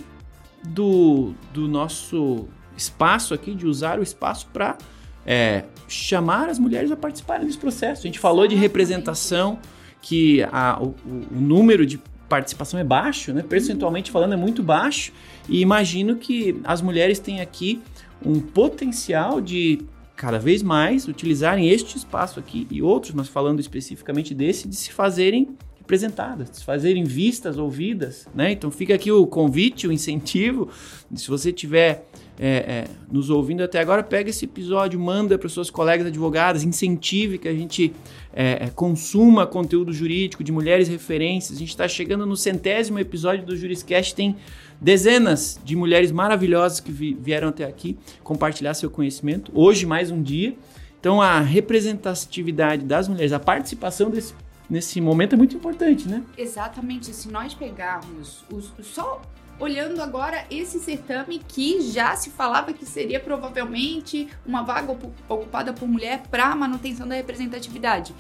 [0.64, 4.77] do, do nosso espaço aqui, de usar o espaço para
[5.26, 8.02] é, chamar as mulheres a participarem desse processo.
[8.02, 9.58] A gente falou de representação,
[10.00, 13.42] que a, o, o, número de participação é baixo, né?
[13.42, 15.12] percentualmente falando é muito baixo,
[15.48, 17.80] e imagino que as mulheres têm aqui
[18.24, 19.80] um potencial de
[20.16, 24.92] cada vez mais utilizarem este espaço aqui e outros, mas falando especificamente desse, de se
[24.92, 28.52] fazerem representadas, de se fazerem vistas, ouvidas, né?
[28.52, 30.70] Então fica aqui o convite, o incentivo.
[31.14, 32.08] Se você tiver
[32.38, 37.38] é, é, nos ouvindo até agora, pega esse episódio, manda para suas colegas advogadas, incentive
[37.38, 37.92] que a gente
[38.33, 41.57] é, é consuma conteúdo jurídico de mulheres referências.
[41.57, 44.37] A gente está chegando no centésimo episódio do Juriscast, tem
[44.81, 49.53] dezenas de mulheres maravilhosas que vi, vieram até aqui compartilhar seu conhecimento.
[49.55, 50.57] Hoje, mais um dia.
[50.99, 54.35] Então, a representatividade das mulheres, a participação desse,
[54.68, 56.23] nesse momento é muito importante, né?
[56.37, 57.14] Exatamente.
[57.14, 59.20] Se nós pegarmos os, só
[59.59, 64.97] olhando agora esse certame que já se falava que seria provavelmente uma vaga
[65.29, 68.14] ocupada por mulher para manutenção da representatividade.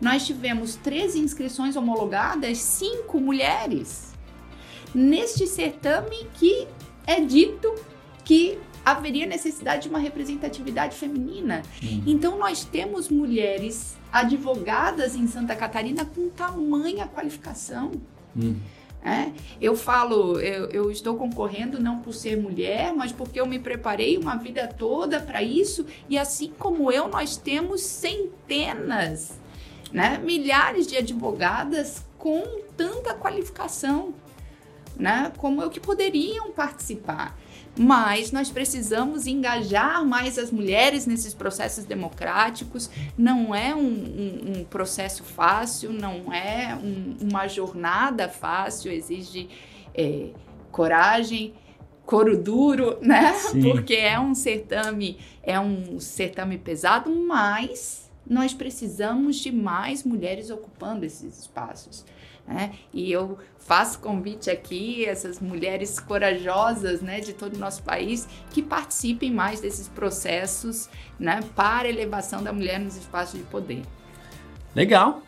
[0.00, 4.14] Nós tivemos 13 inscrições homologadas, cinco mulheres.
[4.94, 6.66] Neste certame que
[7.06, 7.72] é dito
[8.24, 11.62] que haveria necessidade de uma representatividade feminina.
[12.06, 17.92] Então nós temos mulheres advogadas em Santa Catarina com tamanha qualificação.
[18.34, 18.56] Uhum.
[19.02, 23.58] É, eu falo, eu, eu, estou concorrendo não por ser mulher, mas porque eu me
[23.58, 25.86] preparei uma vida toda para isso.
[26.08, 29.40] E assim como eu, nós temos centenas,
[29.90, 32.42] né, milhares de advogadas com
[32.76, 34.14] tanta qualificação,
[34.98, 37.38] né, como eu que poderiam participar
[37.78, 42.90] mas nós precisamos engajar mais as mulheres nesses processos democráticos.
[43.16, 49.48] Não é um, um, um processo fácil, não é um, uma jornada fácil, exige
[49.94, 50.30] é,
[50.70, 51.54] coragem,
[52.04, 53.32] couro duro, né?
[53.34, 53.62] Sim.
[53.62, 61.04] Porque é um certame, é um certame pesado, mas nós precisamos de mais mulheres ocupando
[61.04, 62.04] esses espaços.
[62.46, 62.72] Né?
[62.92, 68.62] E eu faço convite aqui essas mulheres corajosas né, de todo o nosso país que
[68.62, 73.82] participem mais desses processos né, para a elevação da mulher nos espaços de poder.
[74.74, 75.22] Legal!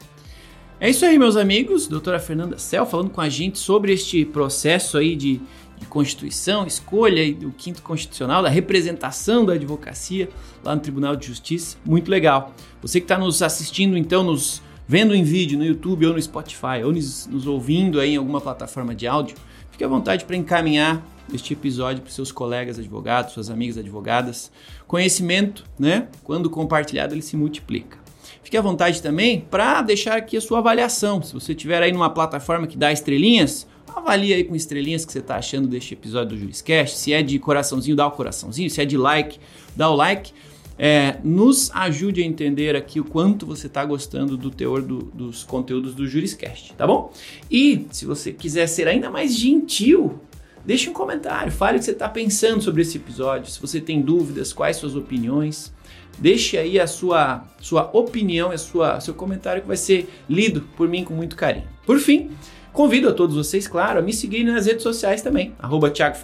[0.80, 1.86] É isso aí, meus amigos.
[1.86, 5.40] Doutora Fernanda Cel falando com a gente sobre este processo aí de,
[5.78, 10.28] de Constituição, escolha do quinto constitucional, da representação da advocacia
[10.64, 11.76] lá no Tribunal de Justiça.
[11.84, 12.52] Muito legal.
[12.80, 14.60] Você que está nos assistindo, então, nos
[14.92, 18.42] vendo em vídeo no YouTube ou no Spotify, ou nos, nos ouvindo aí em alguma
[18.42, 19.34] plataforma de áudio,
[19.70, 21.02] fique à vontade para encaminhar
[21.32, 24.52] este episódio para seus colegas advogados, suas amigas advogadas.
[24.86, 26.08] Conhecimento, né?
[26.22, 27.96] Quando compartilhado, ele se multiplica.
[28.42, 31.22] Fique à vontade também para deixar aqui a sua avaliação.
[31.22, 35.20] Se você estiver aí numa plataforma que dá estrelinhas, avalie aí com estrelinhas que você
[35.20, 36.98] está achando deste episódio do Juriscast.
[36.98, 38.68] Se é de coraçãozinho, dá o coraçãozinho.
[38.68, 39.40] Se é de like,
[39.74, 40.34] dá o like
[40.78, 45.44] é, nos ajude a entender aqui o quanto você está gostando do teor do, dos
[45.44, 47.12] conteúdos do Juriscast, tá bom?
[47.50, 50.20] E se você quiser ser ainda mais gentil,
[50.64, 54.00] deixe um comentário, fale o que você está pensando sobre esse episódio, se você tem
[54.00, 55.72] dúvidas, quais suas opiniões.
[56.18, 60.86] Deixe aí a sua, sua opinião, a sua, seu comentário que vai ser lido por
[60.86, 61.66] mim com muito carinho.
[61.86, 62.30] Por fim,
[62.72, 65.52] Convido a todos vocês, claro, a me seguirem nas redes sociais também.
[65.58, 66.16] Arroba Thiago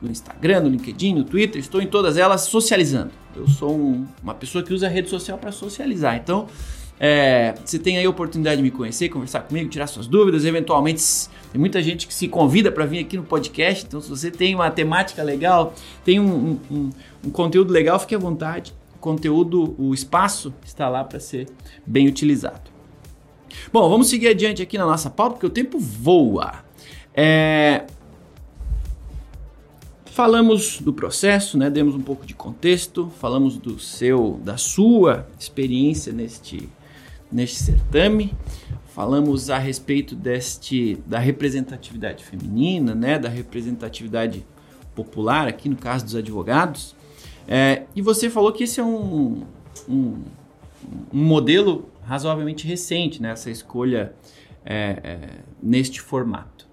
[0.00, 3.10] no Instagram, no LinkedIn, no Twitter, estou em todas elas socializando.
[3.36, 6.16] Eu sou um, uma pessoa que usa a rede social para socializar.
[6.16, 6.46] Então,
[6.98, 10.44] é, você tem aí a oportunidade de me conhecer, conversar comigo, tirar suas dúvidas.
[10.44, 11.02] Eventualmente,
[11.52, 13.84] tem muita gente que se convida para vir aqui no podcast.
[13.86, 16.90] Então, se você tem uma temática legal, tem um, um,
[17.24, 18.74] um conteúdo legal, fique à vontade.
[18.96, 21.46] O conteúdo, o espaço está lá para ser
[21.86, 22.70] bem utilizado.
[23.72, 26.64] Bom, vamos seguir adiante aqui na nossa pauta, porque o tempo voa.
[27.14, 27.84] É...
[30.16, 31.68] Falamos do processo, né?
[31.68, 36.70] Demos um pouco de contexto, falamos do seu, da sua experiência neste,
[37.30, 38.32] neste certame,
[38.94, 43.18] falamos a respeito deste, da representatividade feminina, né?
[43.18, 44.42] Da representatividade
[44.94, 46.96] popular, aqui no caso dos advogados.
[47.46, 49.42] É, e você falou que esse é um,
[49.86, 50.22] um,
[51.12, 54.14] um modelo razoavelmente recente, né, essa escolha
[54.64, 55.18] é, é,
[55.62, 56.66] neste formato.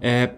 [0.00, 0.32] É,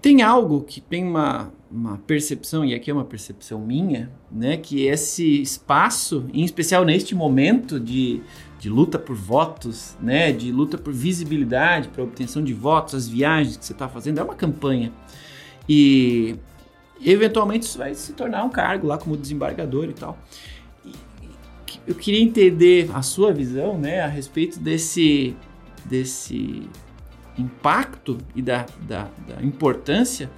[0.00, 4.86] tem algo que tem uma, uma percepção, e aqui é uma percepção minha, né, que
[4.86, 8.20] esse espaço, em especial neste momento de,
[8.58, 13.56] de luta por votos, né, de luta por visibilidade, para obtenção de votos, as viagens
[13.56, 14.92] que você está fazendo, é uma campanha.
[15.68, 16.36] E
[17.04, 20.18] eventualmente isso vai se tornar um cargo lá como desembargador e tal
[21.88, 25.34] eu queria entender a sua visão, né, a respeito desse,
[25.86, 26.68] desse
[27.38, 30.30] impacto e da, da, da importância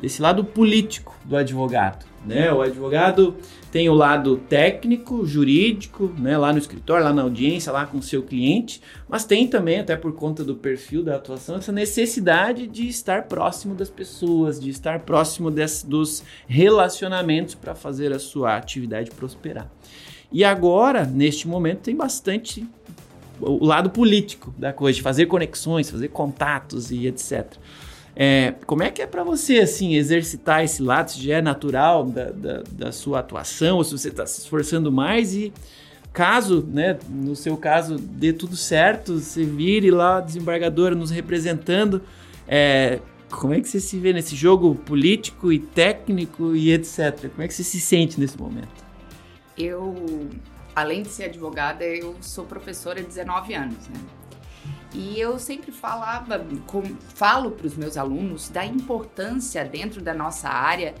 [0.00, 2.04] desse lado político do advogado.
[2.26, 2.52] Né?
[2.52, 3.36] O advogado
[3.70, 6.36] tem o lado técnico, jurídico, né?
[6.36, 9.96] lá no escritório, lá na audiência, lá com o seu cliente, mas tem também, até
[9.96, 15.00] por conta do perfil da atuação, essa necessidade de estar próximo das pessoas, de estar
[15.00, 19.70] próximo desse, dos relacionamentos para fazer a sua atividade prosperar.
[20.32, 22.66] E agora, neste momento, tem bastante
[23.42, 27.56] o lado político da coisa, de fazer conexões, fazer contatos e etc.
[28.14, 31.10] É, como é que é para você, assim, exercitar esse lado?
[31.10, 34.92] Se já é natural da, da, da sua atuação, ou se você está se esforçando
[34.92, 35.52] mais e
[36.12, 42.02] caso, né, no seu caso, dê tudo certo, você vire lá desembargadora nos representando,
[42.46, 43.00] é,
[43.30, 47.30] como é que você se vê nesse jogo político e técnico e etc?
[47.30, 48.84] Como é que você se sente nesse momento?
[49.56, 49.94] Eu,
[50.74, 54.00] além de ser advogada, eu sou professora há 19 anos, né?
[54.94, 56.82] E eu sempre falava, com,
[57.14, 60.94] falo para os meus alunos da importância dentro da nossa área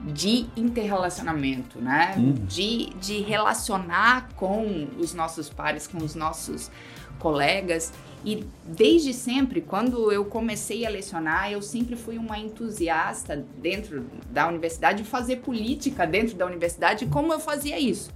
[0.00, 2.14] de interrelacionamento, né?
[2.16, 2.32] Uhum.
[2.32, 6.70] De, de relacionar com os nossos pares, com os nossos
[7.18, 7.92] colegas.
[8.24, 14.46] E desde sempre, quando eu comecei a lecionar, eu sempre fui uma entusiasta dentro da
[14.46, 17.06] universidade de fazer política dentro da universidade.
[17.06, 18.10] Como eu fazia isso?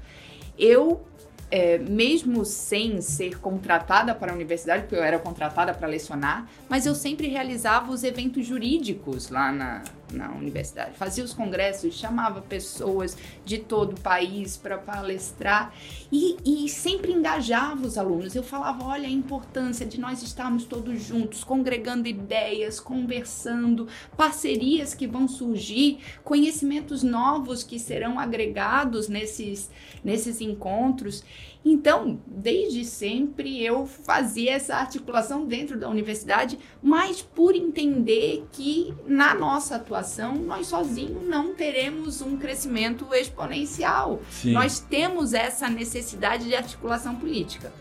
[0.59, 1.05] Eu
[1.51, 6.87] é, mesmo sem ser contratada para a universidade, porque eu era contratada para lecionar, mas
[6.87, 10.97] eu sempre realizava os eventos jurídicos lá na, na universidade.
[10.97, 15.73] Fazia os congressos, chamava pessoas de todo o país para palestrar
[16.11, 18.35] e, e sempre engajava os alunos.
[18.35, 25.07] Eu falava: olha a importância de nós estarmos todos juntos, congregando ideias, conversando, parcerias que
[25.07, 29.71] vão surgir, conhecimentos novos que serão agregados nesses,
[30.05, 31.25] nesses encontros.
[31.69, 39.35] Então, desde sempre eu fazia essa articulação dentro da universidade, mas por entender que na
[39.35, 44.23] nossa atuação nós sozinhos não teremos um crescimento exponencial.
[44.31, 44.53] Sim.
[44.53, 47.73] Nós temos essa necessidade de articulação política.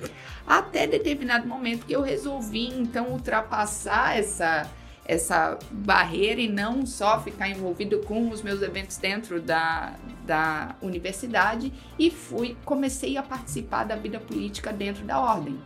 [0.47, 4.67] Até determinado momento que eu resolvi então ultrapassar essa
[5.05, 11.71] essa barreira e não só ficar envolvido com os meus eventos dentro da, da universidade
[11.97, 15.59] e fui comecei a participar da vida política dentro da ordem,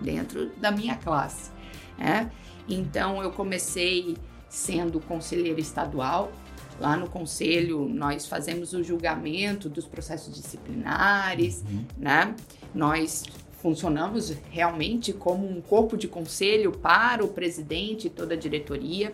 [0.00, 1.50] dentro da minha classe.
[1.96, 2.30] Né?
[2.68, 4.16] Então eu comecei
[4.48, 6.30] sendo conselheira estadual.
[6.78, 11.84] Lá no conselho nós fazemos o julgamento dos processos disciplinares, uhum.
[11.98, 12.34] né?
[12.74, 13.24] Nós
[13.60, 19.12] funcionamos realmente como um corpo de conselho para o presidente e toda a diretoria.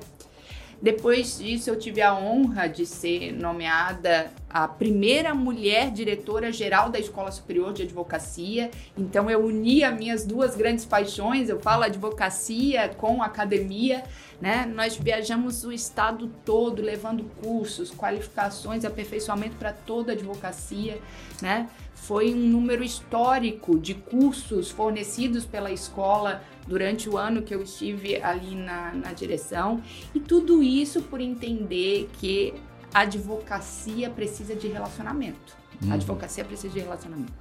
[0.81, 6.99] Depois disso, eu tive a honra de ser nomeada a primeira mulher diretora geral da
[6.99, 8.71] Escola Superior de Advocacia.
[8.97, 11.49] Então, eu uni as minhas duas grandes paixões.
[11.49, 14.05] Eu falo advocacia com academia.
[14.39, 14.67] Né?
[14.67, 20.99] Nós viajamos o estado todo, levando cursos, qualificações, aperfeiçoamento para toda a advocacia.
[21.41, 21.71] Né?
[22.07, 28.23] Foi um número histórico de cursos fornecidos pela escola durante o ano que eu estive
[28.23, 29.83] ali na, na direção.
[30.15, 32.55] E tudo isso por entender que
[32.95, 35.57] a advocacia precisa de relacionamento.
[35.83, 35.91] Uhum.
[35.91, 37.33] A advocacia precisa de relacionamento.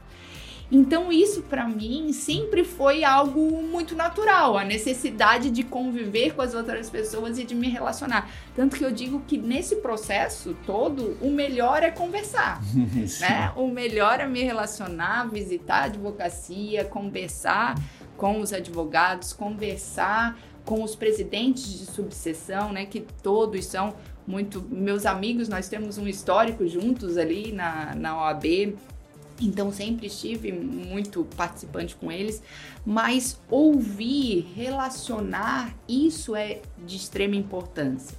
[0.71, 6.54] Então, isso para mim sempre foi algo muito natural, a necessidade de conviver com as
[6.54, 8.30] outras pessoas e de me relacionar.
[8.56, 12.62] Tanto que eu digo que nesse processo todo, o melhor é conversar.
[13.21, 13.51] né?
[13.56, 17.75] O melhor é me relacionar, visitar a advocacia, conversar
[18.17, 23.93] com os advogados, conversar com os presidentes de subseção, né, que todos são
[24.25, 28.75] muito meus amigos, nós temos um histórico juntos ali na, na OAB,
[29.41, 32.41] então sempre estive muito participante com eles,
[32.86, 38.17] mas ouvir, relacionar, isso é de extrema importância.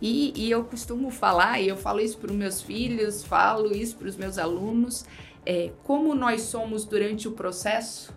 [0.00, 3.96] E, e eu costumo falar, e eu falo isso para os meus filhos, falo isso
[3.96, 5.04] para os meus alunos,
[5.46, 8.12] é, como nós somos durante o processo,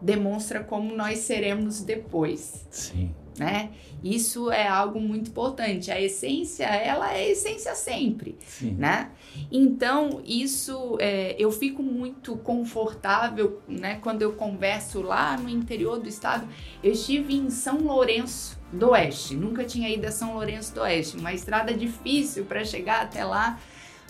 [0.00, 2.66] demonstra como nós seremos depois.
[2.70, 3.14] Sim.
[3.40, 3.70] Né?
[4.04, 5.90] Isso é algo muito importante.
[5.90, 8.72] A essência, ela é essência sempre, Sim.
[8.72, 9.10] né?
[9.50, 13.98] Então, isso é, eu fico muito confortável, né?
[14.02, 16.46] Quando eu converso lá no interior do estado,
[16.84, 19.34] eu estive em São Lourenço do Oeste.
[19.34, 23.58] Nunca tinha ido a São Lourenço do Oeste, uma estrada difícil para chegar até lá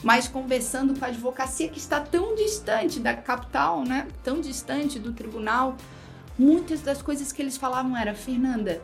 [0.03, 4.09] mas conversando com a advocacia que está tão distante da capital, né?
[4.25, 5.77] Tão distante do tribunal,
[6.39, 8.81] muitas das coisas que eles falavam era Fernanda,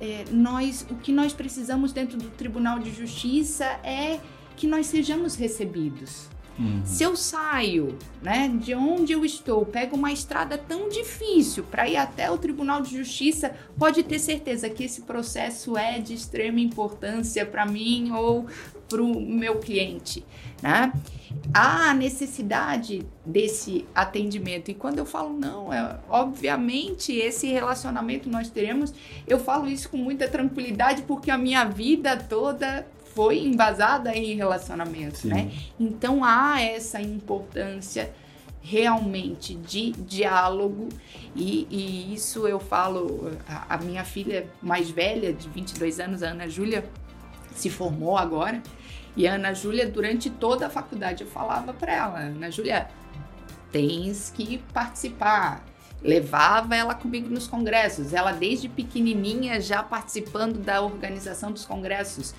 [0.00, 4.18] é, nós, o que nós precisamos dentro do Tribunal de Justiça é
[4.56, 6.28] que nós sejamos recebidos.
[6.58, 6.82] Uhum.
[6.84, 11.96] Se eu saio, né, de onde eu estou, pego uma estrada tão difícil para ir
[11.96, 17.46] até o Tribunal de Justiça, pode ter certeza que esse processo é de extrema importância
[17.46, 18.46] para mim ou
[18.90, 20.26] para o meu cliente,
[20.60, 20.92] né?
[21.54, 24.70] Há necessidade desse atendimento.
[24.70, 28.92] E quando eu falo não, é, obviamente esse relacionamento nós teremos,
[29.26, 35.18] eu falo isso com muita tranquilidade porque a minha vida toda foi embasada em relacionamento,
[35.18, 35.28] Sim.
[35.28, 35.50] né?
[35.78, 38.12] Então há essa importância
[38.62, 40.88] realmente de diálogo
[41.34, 46.28] e, e isso eu falo a, a, minha filha mais velha de 22 anos, a
[46.28, 46.84] Ana Júlia,
[47.54, 48.62] se formou agora
[49.16, 52.88] e a Ana Júlia durante toda a faculdade eu falava para ela, Ana Júlia,
[53.72, 55.64] tens que participar,
[56.02, 58.12] levava ela comigo nos congressos.
[58.12, 62.34] Ela, desde pequenininha, já participando da organização dos congressos.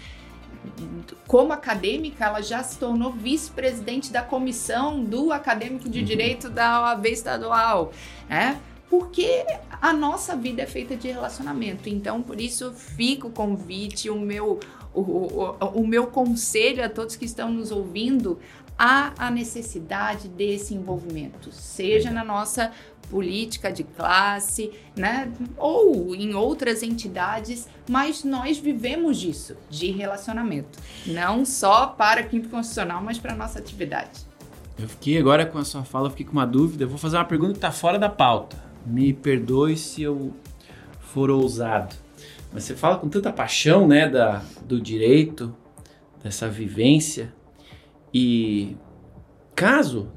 [1.27, 6.05] Como acadêmica, ela já se tornou vice-presidente da comissão do acadêmico de uhum.
[6.05, 7.91] direito da OAB estadual,
[8.29, 8.59] né?
[8.89, 9.45] Porque
[9.81, 11.87] a nossa vida é feita de relacionamento.
[11.87, 14.59] Então, por isso, fica o convite, o meu,
[14.93, 18.39] o, o, o meu conselho a todos que estão nos ouvindo
[18.77, 22.71] há a necessidade desse envolvimento, seja na nossa
[23.09, 25.31] política de classe, né?
[25.57, 30.79] Ou em outras entidades, mas nós vivemos disso, de relacionamento.
[31.05, 34.21] Não só para quinto constitucional, mas para nossa atividade.
[34.79, 36.85] Eu fiquei agora com a sua fala, fiquei com uma dúvida.
[36.85, 38.57] Eu vou fazer uma pergunta que está fora da pauta.
[38.85, 40.33] Me perdoe se eu
[41.01, 41.93] for ousado.
[42.53, 45.55] Mas você fala com tanta paixão, né, da, do direito,
[46.23, 47.33] dessa vivência.
[48.13, 48.75] E
[49.55, 50.11] caso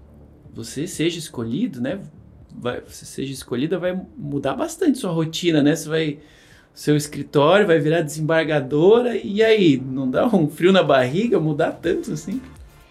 [0.53, 2.01] você seja escolhido, né,
[2.55, 5.75] vai, você seja escolhida, vai mudar bastante sua rotina, né?
[5.75, 6.19] Você vai.
[6.73, 9.81] Seu escritório vai virar desembargadora, e aí?
[9.81, 12.41] Não dá um frio na barriga mudar tanto assim?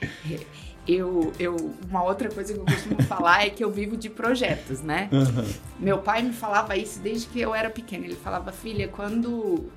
[0.87, 1.55] Eu, eu,
[1.89, 5.09] uma outra coisa que eu costumo falar é que eu vivo de projetos, né?
[5.11, 5.53] Uhum.
[5.79, 8.05] Meu pai me falava isso desde que eu era pequena.
[8.05, 9.71] Ele falava, filha, quando uh,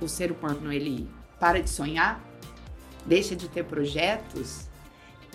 [0.00, 1.08] o ser humano ele
[1.38, 2.20] para de sonhar,
[3.04, 4.68] deixa de ter projetos,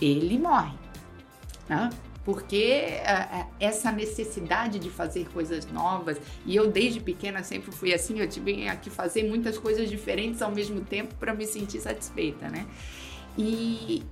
[0.01, 0.77] ele morre.
[1.67, 1.89] Né?
[2.25, 8.19] porque uh, essa necessidade de fazer coisas novas, e eu desde pequena sempre fui assim,
[8.19, 12.65] eu tive que fazer muitas coisas diferentes ao mesmo tempo para me sentir satisfeita, né?
[13.37, 14.03] E,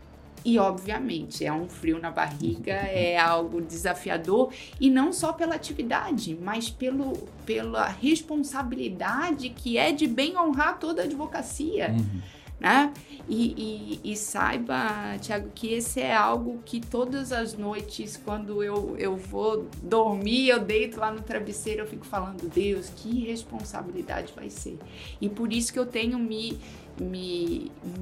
[0.45, 6.37] e obviamente é um frio na barriga, é algo desafiador e não só pela atividade,
[6.41, 7.13] mas pelo,
[7.45, 11.91] pela responsabilidade que é de bem honrar toda a advocacia.
[11.91, 12.33] Uhum
[12.63, 12.93] né?
[13.27, 18.95] E, e, e, saiba, Tiago, que esse é algo que todas as noites, quando eu,
[18.97, 24.49] eu vou dormir, eu deito lá no travesseiro, eu fico falando, Deus, que responsabilidade vai
[24.49, 24.79] ser.
[25.19, 26.57] E por isso que eu tenho me,
[26.97, 27.92] me, me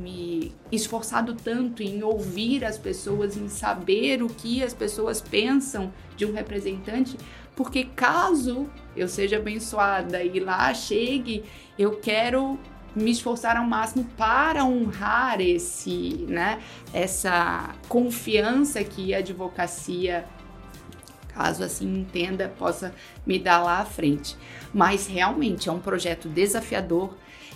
[0.72, 6.34] esforçado tanto em ouvir as pessoas, em saber o que as pessoas pensam de um
[6.34, 7.17] representante,
[7.55, 11.43] porque caso eu seja abençoada e lá chegue,
[11.78, 12.57] eu quero
[12.95, 16.61] me esforçar ao máximo para honrar esse, né,
[16.93, 20.26] essa confiança que a advocacia,
[21.30, 22.93] caso assim entenda, possa
[23.26, 24.38] me dar lá à frente.
[24.74, 27.15] Mas realmente é um projeto desafiador,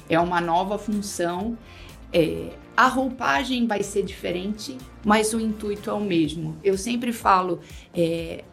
[0.10, 1.58] é uma nova função.
[2.14, 6.58] É, a roupagem vai ser diferente, mas o intuito é o mesmo.
[6.64, 7.60] Eu sempre falo,
[7.94, 8.44] é,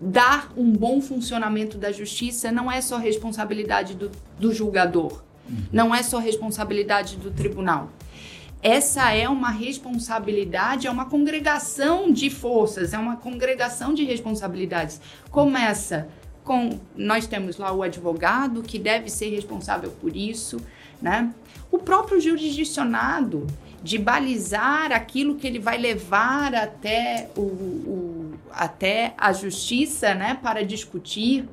[0.00, 5.28] dar um bom funcionamento da justiça não é só responsabilidade do, do julgador
[5.72, 7.90] não é só responsabilidade do tribunal.
[8.60, 15.00] Essa é uma responsabilidade, é uma congregação de forças, é uma congregação de responsabilidades.
[15.30, 16.08] Começa
[16.42, 20.58] com nós temos lá o advogado que deve ser responsável por isso,
[21.00, 21.32] né?
[21.70, 23.46] O próprio jurisdicionado
[23.82, 30.64] de balizar aquilo que ele vai levar até o, o até a justiça, né, para
[30.64, 31.48] discutir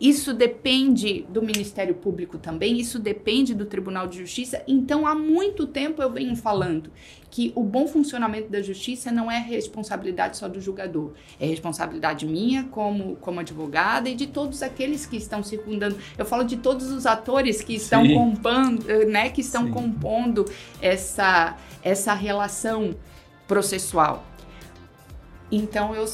[0.00, 4.62] isso depende do Ministério Público também, isso depende do Tribunal de Justiça.
[4.68, 6.90] Então, há muito tempo eu venho falando
[7.30, 12.64] que o bom funcionamento da justiça não é responsabilidade só do julgador, é responsabilidade minha
[12.64, 15.98] como, como advogada e de todos aqueles que estão circundando.
[16.16, 19.72] Eu falo de todos os atores que estão compondo, né, que estão Sim.
[19.72, 20.44] compondo
[20.80, 22.94] essa, essa relação
[23.48, 24.24] processual.
[25.50, 26.04] Então, eu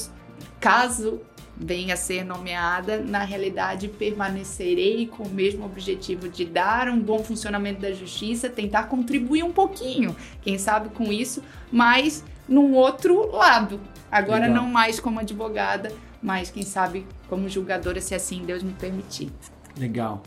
[0.60, 1.20] caso
[1.56, 7.22] venha a ser nomeada, na realidade permanecerei com o mesmo objetivo de dar um bom
[7.22, 13.80] funcionamento da justiça, tentar contribuir um pouquinho, quem sabe com isso, mas num outro lado.
[14.10, 14.62] Agora Legal.
[14.62, 15.92] não mais como advogada,
[16.22, 19.30] mas quem sabe como julgadora, se assim Deus me permitir.
[19.78, 20.22] Legal.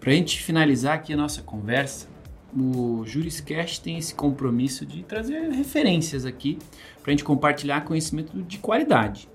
[0.00, 2.08] Para a gente finalizar aqui a nossa conversa,
[2.54, 6.58] o Juriscast tem esse compromisso de trazer referências aqui
[7.02, 9.28] para a gente compartilhar conhecimento de qualidade.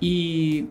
[0.00, 0.68] E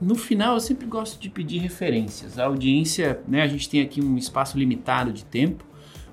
[0.00, 2.38] no final eu sempre gosto de pedir referências.
[2.38, 5.64] A audiência, né, a gente tem aqui um espaço limitado de tempo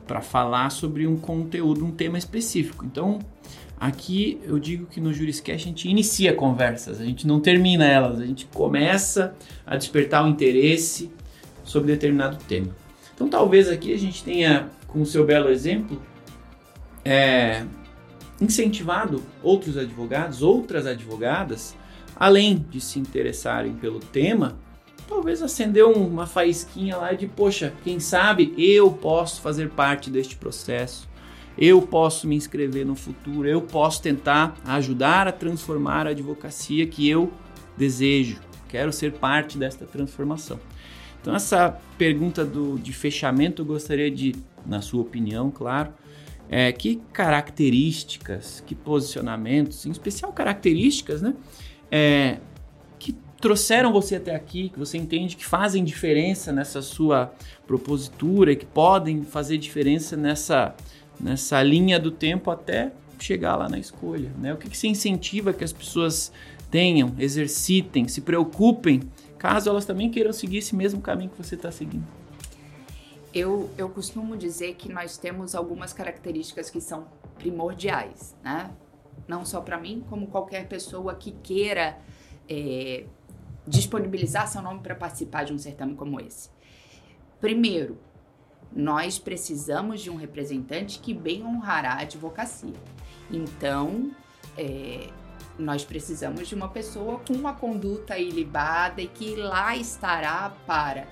[0.08, 2.86] para falar sobre um conteúdo, um tema específico.
[2.86, 3.20] Então,
[3.80, 8.20] aqui eu digo que no Juriscast a gente inicia conversas, a gente não termina elas,
[8.20, 9.36] a gente começa
[9.66, 11.12] a despertar o interesse
[11.64, 12.76] sobre determinado tema.
[13.14, 16.02] Então, talvez aqui a gente tenha, com o seu belo exemplo,
[17.06, 17.66] é,
[18.42, 21.76] incentivado outros advogados, outras advogadas,
[22.20, 24.58] além de se interessarem pelo tema,
[25.08, 31.08] talvez acendeu uma faísquinha lá de, poxa, quem sabe eu posso fazer parte deste processo,
[31.58, 37.08] eu posso me inscrever no futuro, eu posso tentar ajudar a transformar a advocacia que
[37.10, 37.32] eu
[37.78, 40.60] desejo, quero ser parte desta transformação.
[41.22, 45.94] Então, essa pergunta do, de fechamento, eu gostaria de, na sua opinião, claro,
[46.50, 51.36] é, que características, que posicionamentos, em especial características, né,
[51.92, 52.38] é,
[52.98, 57.34] que trouxeram você até aqui, que você entende que fazem diferença nessa sua
[57.66, 60.76] propositura, que podem fazer diferença nessa,
[61.20, 64.54] nessa linha do tempo até chegar lá na escolha, né?
[64.54, 66.32] O que, que você incentiva que as pessoas
[66.72, 69.02] tenham, exercitem, se preocupem
[69.38, 72.06] caso elas também queiram seguir esse mesmo caminho que você está seguindo?
[73.34, 78.70] Eu, eu costumo dizer que nós temos algumas características que são primordiais, né?
[79.28, 81.98] Não só para mim, como qualquer pessoa que queira
[82.48, 83.06] é,
[83.68, 86.50] disponibilizar seu nome para participar de um certame como esse.
[87.40, 87.98] Primeiro,
[88.72, 92.74] nós precisamos de um representante que bem honrará a advocacia.
[93.32, 94.12] Então,
[94.58, 95.10] é,
[95.58, 101.08] nós precisamos de uma pessoa com uma conduta ilibada e que lá estará para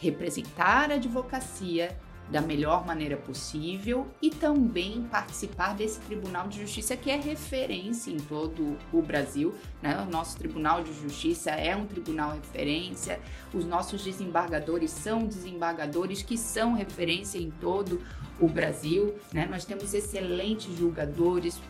[0.00, 1.96] representar a advocacia
[2.30, 8.16] da melhor maneira possível e também participar desse Tribunal de Justiça que é referência em
[8.16, 9.54] todo o Brasil.
[9.80, 9.96] Né?
[10.06, 13.20] O nosso Tribunal de Justiça é um tribunal referência,
[13.54, 18.00] os nossos desembargadores são desembargadores que são referência em todo
[18.40, 19.14] o Brasil.
[19.32, 19.46] Né?
[19.46, 21.60] Nós temos excelentes julgadores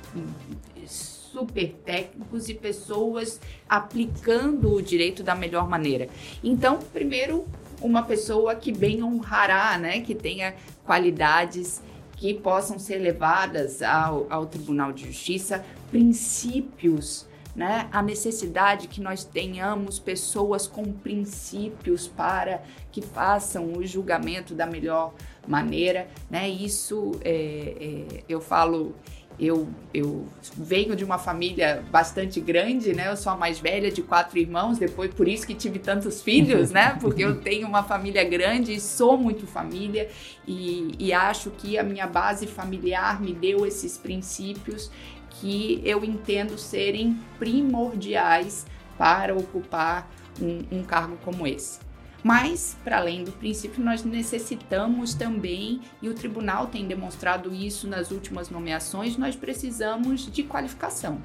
[0.86, 3.38] super técnicos e pessoas
[3.68, 6.08] aplicando o direito da melhor maneira.
[6.42, 7.46] Então, primeiro,
[7.80, 10.54] uma pessoa que bem honrará, né, que tenha
[10.84, 11.82] qualidades
[12.16, 19.24] que possam ser levadas ao, ao Tribunal de Justiça, princípios, né, a necessidade que nós
[19.24, 25.14] tenhamos pessoas com princípios para que façam o julgamento da melhor
[25.46, 26.48] maneira, né?
[26.48, 27.76] Isso é,
[28.10, 28.94] é, eu falo
[29.38, 30.26] eu, eu
[30.56, 33.10] venho de uma família bastante grande, né?
[33.10, 36.70] Eu sou a mais velha de quatro irmãos, depois por isso que tive tantos filhos,
[36.70, 36.96] né?
[37.00, 40.08] Porque eu tenho uma família grande e sou muito família
[40.46, 44.90] e, e acho que a minha base familiar me deu esses princípios
[45.30, 48.64] que eu entendo serem primordiais
[48.96, 50.10] para ocupar
[50.40, 51.85] um, um cargo como esse.
[52.26, 58.10] Mas, para além do princípio, nós necessitamos também, e o tribunal tem demonstrado isso nas
[58.10, 61.20] últimas nomeações, nós precisamos de qualificação.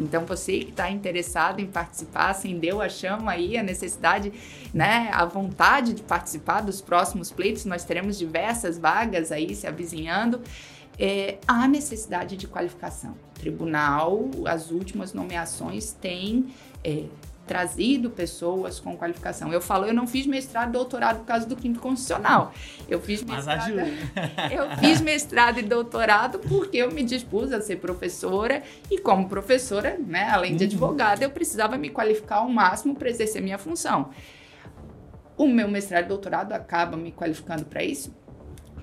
[0.00, 4.32] Então, você que está interessado em participar, acendeu a chama aí, a necessidade,
[4.74, 10.40] né, a vontade de participar dos próximos pleitos, nós teremos diversas vagas aí se avizinhando.
[10.98, 13.12] É, há necessidade de qualificação.
[13.12, 16.48] O tribunal, as últimas nomeações têm
[16.82, 17.04] é,
[17.50, 19.52] trazido pessoas com qualificação.
[19.52, 22.54] Eu falo, eu não fiz mestrado e doutorado por causa do quinto constitucional.
[22.88, 23.72] Eu fiz mestrado.
[24.54, 29.98] eu fiz mestrado e doutorado porque eu me dispus a ser professora e como professora,
[29.98, 30.70] né, além de uhum.
[30.70, 34.10] advogada, eu precisava me qualificar ao máximo para exercer minha função.
[35.36, 38.14] O meu mestrado e doutorado acaba me qualificando para isso?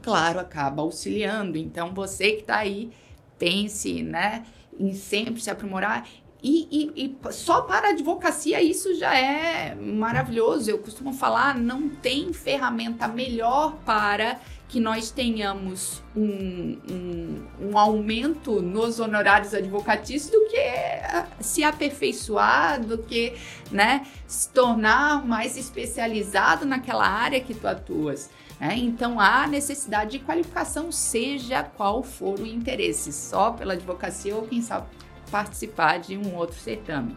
[0.02, 1.58] Claro, acaba auxiliando.
[1.58, 2.92] Então, você que está aí,
[3.40, 4.44] pense, né,
[4.78, 6.06] em sempre se aprimorar.
[6.42, 10.70] E, e, e, só para a advocacia isso já é maravilhoso.
[10.70, 18.62] Eu costumo falar, não tem ferramenta melhor para que nós tenhamos um, um, um aumento
[18.62, 23.34] nos honorários advocatícios do que se aperfeiçoar, do que
[23.72, 28.30] né, se tornar mais especializado naquela área que tu atuas.
[28.60, 28.76] Né?
[28.78, 34.62] Então há necessidade de qualificação, seja qual for o interesse, só pela advocacia ou quem
[34.62, 34.88] sabe
[35.32, 37.16] participar de um outro certame.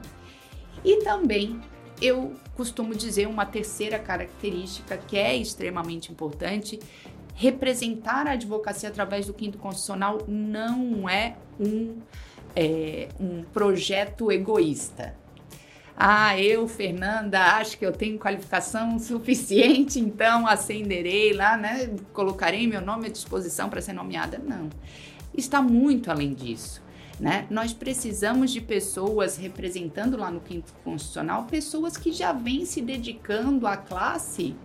[0.84, 1.60] E também
[2.00, 6.78] eu costumo dizer uma terceira característica que é extremamente importante:
[7.34, 11.98] representar a advocacia através do quinto constitucional não é um,
[12.56, 15.14] é, um projeto egoísta.
[16.02, 21.90] Ah, eu, Fernanda, acho que eu tenho qualificação suficiente, então ascenderei lá, né?
[22.14, 24.38] Colocarei meu nome à disposição para ser nomeada.
[24.38, 24.70] Não.
[25.36, 26.82] Está muito além disso.
[27.20, 27.46] Né?
[27.50, 33.66] Nós precisamos de pessoas representando lá no quinto constitucional, pessoas que já vêm se dedicando
[33.66, 34.56] à classe,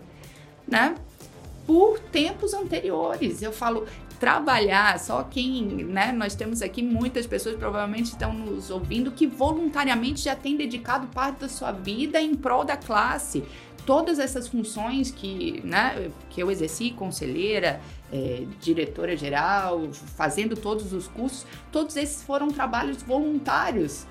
[0.66, 0.94] né?
[1.66, 3.42] Por tempos anteriores.
[3.42, 3.86] Eu falo,
[4.18, 6.12] trabalhar, só quem, né?
[6.12, 11.40] Nós temos aqui muitas pessoas provavelmente estão nos ouvindo que voluntariamente já têm dedicado parte
[11.40, 13.44] da sua vida em prol da classe.
[13.86, 17.80] Todas essas funções que, né, que eu exerci, conselheira,
[18.12, 24.04] é, diretora geral, fazendo todos os cursos, todos esses foram trabalhos voluntários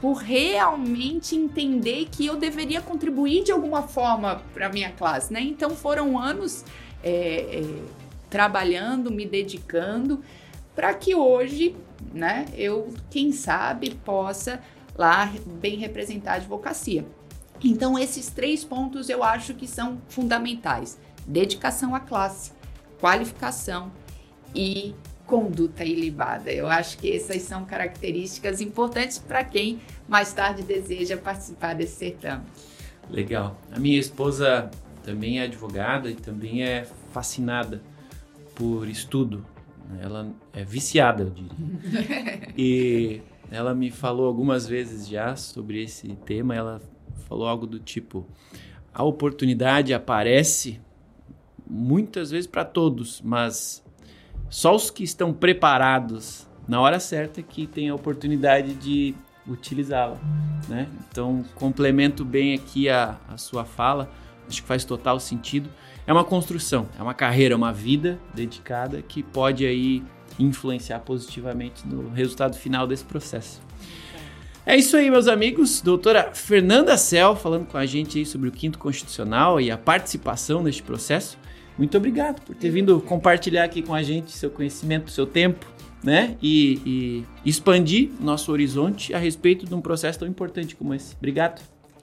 [0.00, 5.40] por realmente entender que eu deveria contribuir de alguma forma para minha classe, né?
[5.40, 6.64] Então foram anos
[7.02, 7.82] é, é,
[8.28, 10.20] trabalhando, me dedicando,
[10.74, 11.76] para que hoje,
[12.12, 14.60] né, eu, quem sabe, possa
[14.96, 17.04] lá bem representar a advocacia.
[17.64, 22.52] Então, esses três pontos eu acho que são fundamentais: dedicação à classe,
[23.00, 23.92] qualificação
[24.54, 24.94] e
[25.26, 26.52] conduta ilibada.
[26.52, 32.44] Eu acho que essas são características importantes para quem mais tarde deseja participar desse certame.
[33.08, 33.58] Legal.
[33.70, 34.70] A minha esposa
[35.02, 37.82] também é advogada e também é fascinada
[38.54, 39.44] por estudo.
[40.00, 42.52] Ela é viciada, eu diria.
[42.56, 46.54] e ela me falou algumas vezes já sobre esse tema.
[46.54, 46.80] Ela
[47.32, 48.26] falou algo do tipo:
[48.92, 50.80] a oportunidade aparece
[51.66, 53.82] muitas vezes para todos, mas
[54.50, 59.14] só os que estão preparados na hora certa que têm a oportunidade de
[59.48, 60.18] utilizá-la.
[60.68, 60.86] Né?
[61.08, 64.10] Então, complemento bem aqui a, a sua fala,
[64.46, 65.68] acho que faz total sentido
[66.06, 70.02] é uma construção, é uma carreira, uma vida dedicada que pode aí
[70.38, 73.62] influenciar positivamente no resultado final desse processo.
[74.64, 75.80] É isso aí, meus amigos.
[75.80, 80.62] Doutora Fernanda Cel falando com a gente aí sobre o quinto constitucional e a participação
[80.62, 81.36] neste processo.
[81.76, 85.66] Muito obrigado por ter vindo compartilhar aqui com a gente seu conhecimento, seu tempo,
[86.02, 86.36] né?
[86.40, 91.16] E, e expandir nosso horizonte a respeito de um processo tão importante como esse.
[91.16, 91.60] Obrigado.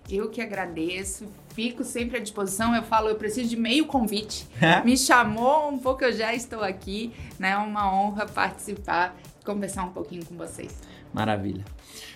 [0.09, 2.75] Eu que agradeço, fico sempre à disposição.
[2.75, 4.45] Eu falo, eu preciso de meio convite.
[4.83, 7.51] Me chamou um pouco, eu já estou aqui, né?
[7.51, 10.81] É uma honra participar, conversar um pouquinho com vocês.
[11.13, 11.63] Maravilha.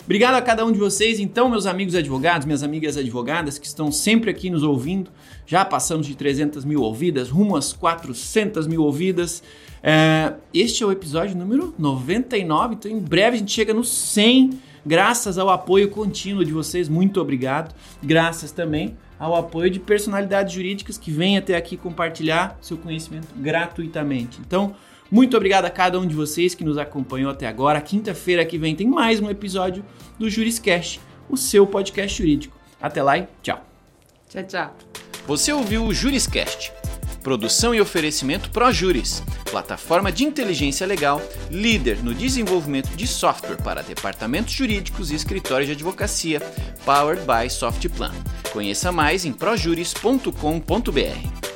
[0.04, 3.90] Obrigado a cada um de vocês, então, meus amigos advogados, minhas amigas advogadas que estão
[3.90, 5.10] sempre aqui nos ouvindo.
[5.46, 9.42] Já passamos de 300 mil ouvidas, rumo às 400 mil ouvidas.
[9.82, 14.50] É, este é o episódio número 99, então em breve a gente chega no 100
[14.84, 17.74] graças ao apoio contínuo de vocês, muito obrigado.
[18.02, 24.38] Graças também ao apoio de personalidades jurídicas que vêm até aqui compartilhar seu conhecimento gratuitamente.
[24.46, 24.74] Então,
[25.14, 27.80] muito obrigado a cada um de vocês que nos acompanhou até agora.
[27.80, 29.84] Quinta-feira que vem tem mais um episódio
[30.18, 31.00] do Juriscast,
[31.30, 32.58] o seu podcast jurídico.
[32.82, 33.64] Até lá e tchau.
[34.28, 34.76] Tchau, tchau.
[35.24, 36.72] Você ouviu o Juriscast
[37.22, 44.52] Produção e oferecimento ProJuris, plataforma de inteligência legal, líder no desenvolvimento de software para departamentos
[44.52, 46.38] jurídicos e escritórios de advocacia,
[46.84, 48.12] powered by Softplan.
[48.52, 51.53] Conheça mais em projuris.com.br.